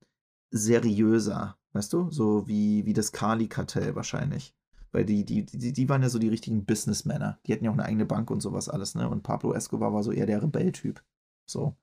[0.52, 2.12] seriöser, weißt du?
[2.12, 4.56] So wie, wie das Kali-Kartell wahrscheinlich.
[4.92, 7.40] Weil die, die, die, die waren ja so die richtigen Businessmänner.
[7.46, 9.08] Die hatten ja auch eine eigene Bank und sowas alles, ne?
[9.08, 11.04] Und Pablo Escobar war so eher der Rebelltyp.
[11.46, 11.76] So.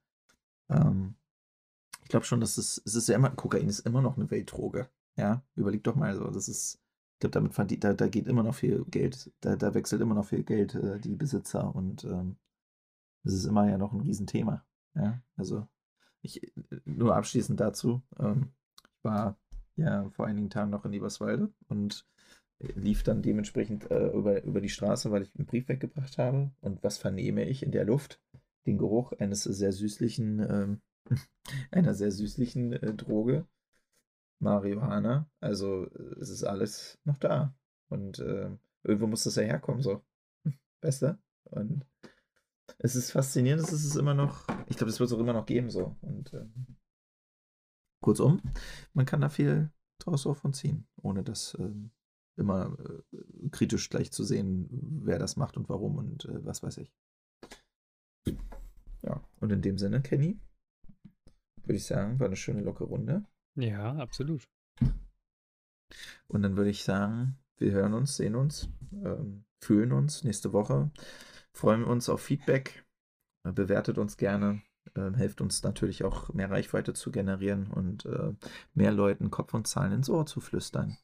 [0.69, 1.15] Ähm,
[2.03, 4.89] ich glaube schon, dass es, es ist ja immer, Kokain ist immer noch eine Weltdroge.
[5.17, 6.79] Ja, überleg doch mal so, das ist,
[7.15, 10.15] ich glaube, damit verdient, da, da geht immer noch viel Geld, da, da wechselt immer
[10.15, 12.37] noch viel Geld äh, die Besitzer und ähm,
[13.27, 14.65] das ist immer ja noch ein Riesenthema.
[14.95, 15.67] Ja, also
[16.23, 16.53] ich
[16.85, 18.03] nur abschließend dazu.
[18.19, 18.53] Ähm,
[18.99, 19.37] ich war
[19.77, 22.07] ja vor einigen Tagen noch in Eberswalde und
[22.59, 26.53] lief dann dementsprechend äh, über, über die Straße, weil ich einen Brief weggebracht habe.
[26.61, 28.21] Und was vernehme ich in der Luft?
[28.65, 30.81] Den Geruch eines sehr süßlichen, ähm,
[31.71, 33.47] einer sehr süßlichen äh, Droge.
[34.39, 35.29] Marihuana.
[35.41, 35.89] Also
[36.21, 37.55] es ist alles noch da.
[37.89, 38.51] Und äh,
[38.83, 40.03] irgendwo muss das ja herkommen, so.
[40.81, 41.19] Besser.
[41.45, 41.87] Und
[42.79, 45.47] es ist faszinierend, dass es immer noch, ich glaube, es wird es auch immer noch
[45.47, 45.97] geben so.
[46.01, 46.77] Und ähm,
[48.01, 48.41] kurzum,
[48.93, 51.91] man kann da viel draus davon ziehen, ohne das ähm,
[52.37, 54.69] immer äh, kritisch gleich zu sehen,
[55.05, 56.93] wer das macht und warum und äh, was weiß ich.
[59.03, 60.39] Ja, und in dem Sinne, Kenny,
[61.63, 63.25] würde ich sagen, war eine schöne lockere Runde.
[63.55, 64.49] Ja, absolut.
[66.29, 70.91] Und dann würde ich sagen, wir hören uns, sehen uns, ähm, fühlen uns nächste Woche
[71.57, 72.85] freuen wir uns auf Feedback.
[73.45, 74.63] Äh, bewertet uns gerne.
[74.95, 78.35] Äh, hilft uns natürlich auch mehr Reichweite zu generieren und äh,
[78.75, 80.99] mehr Leuten Kopf und Zahlen ins Ohr zu flüstern.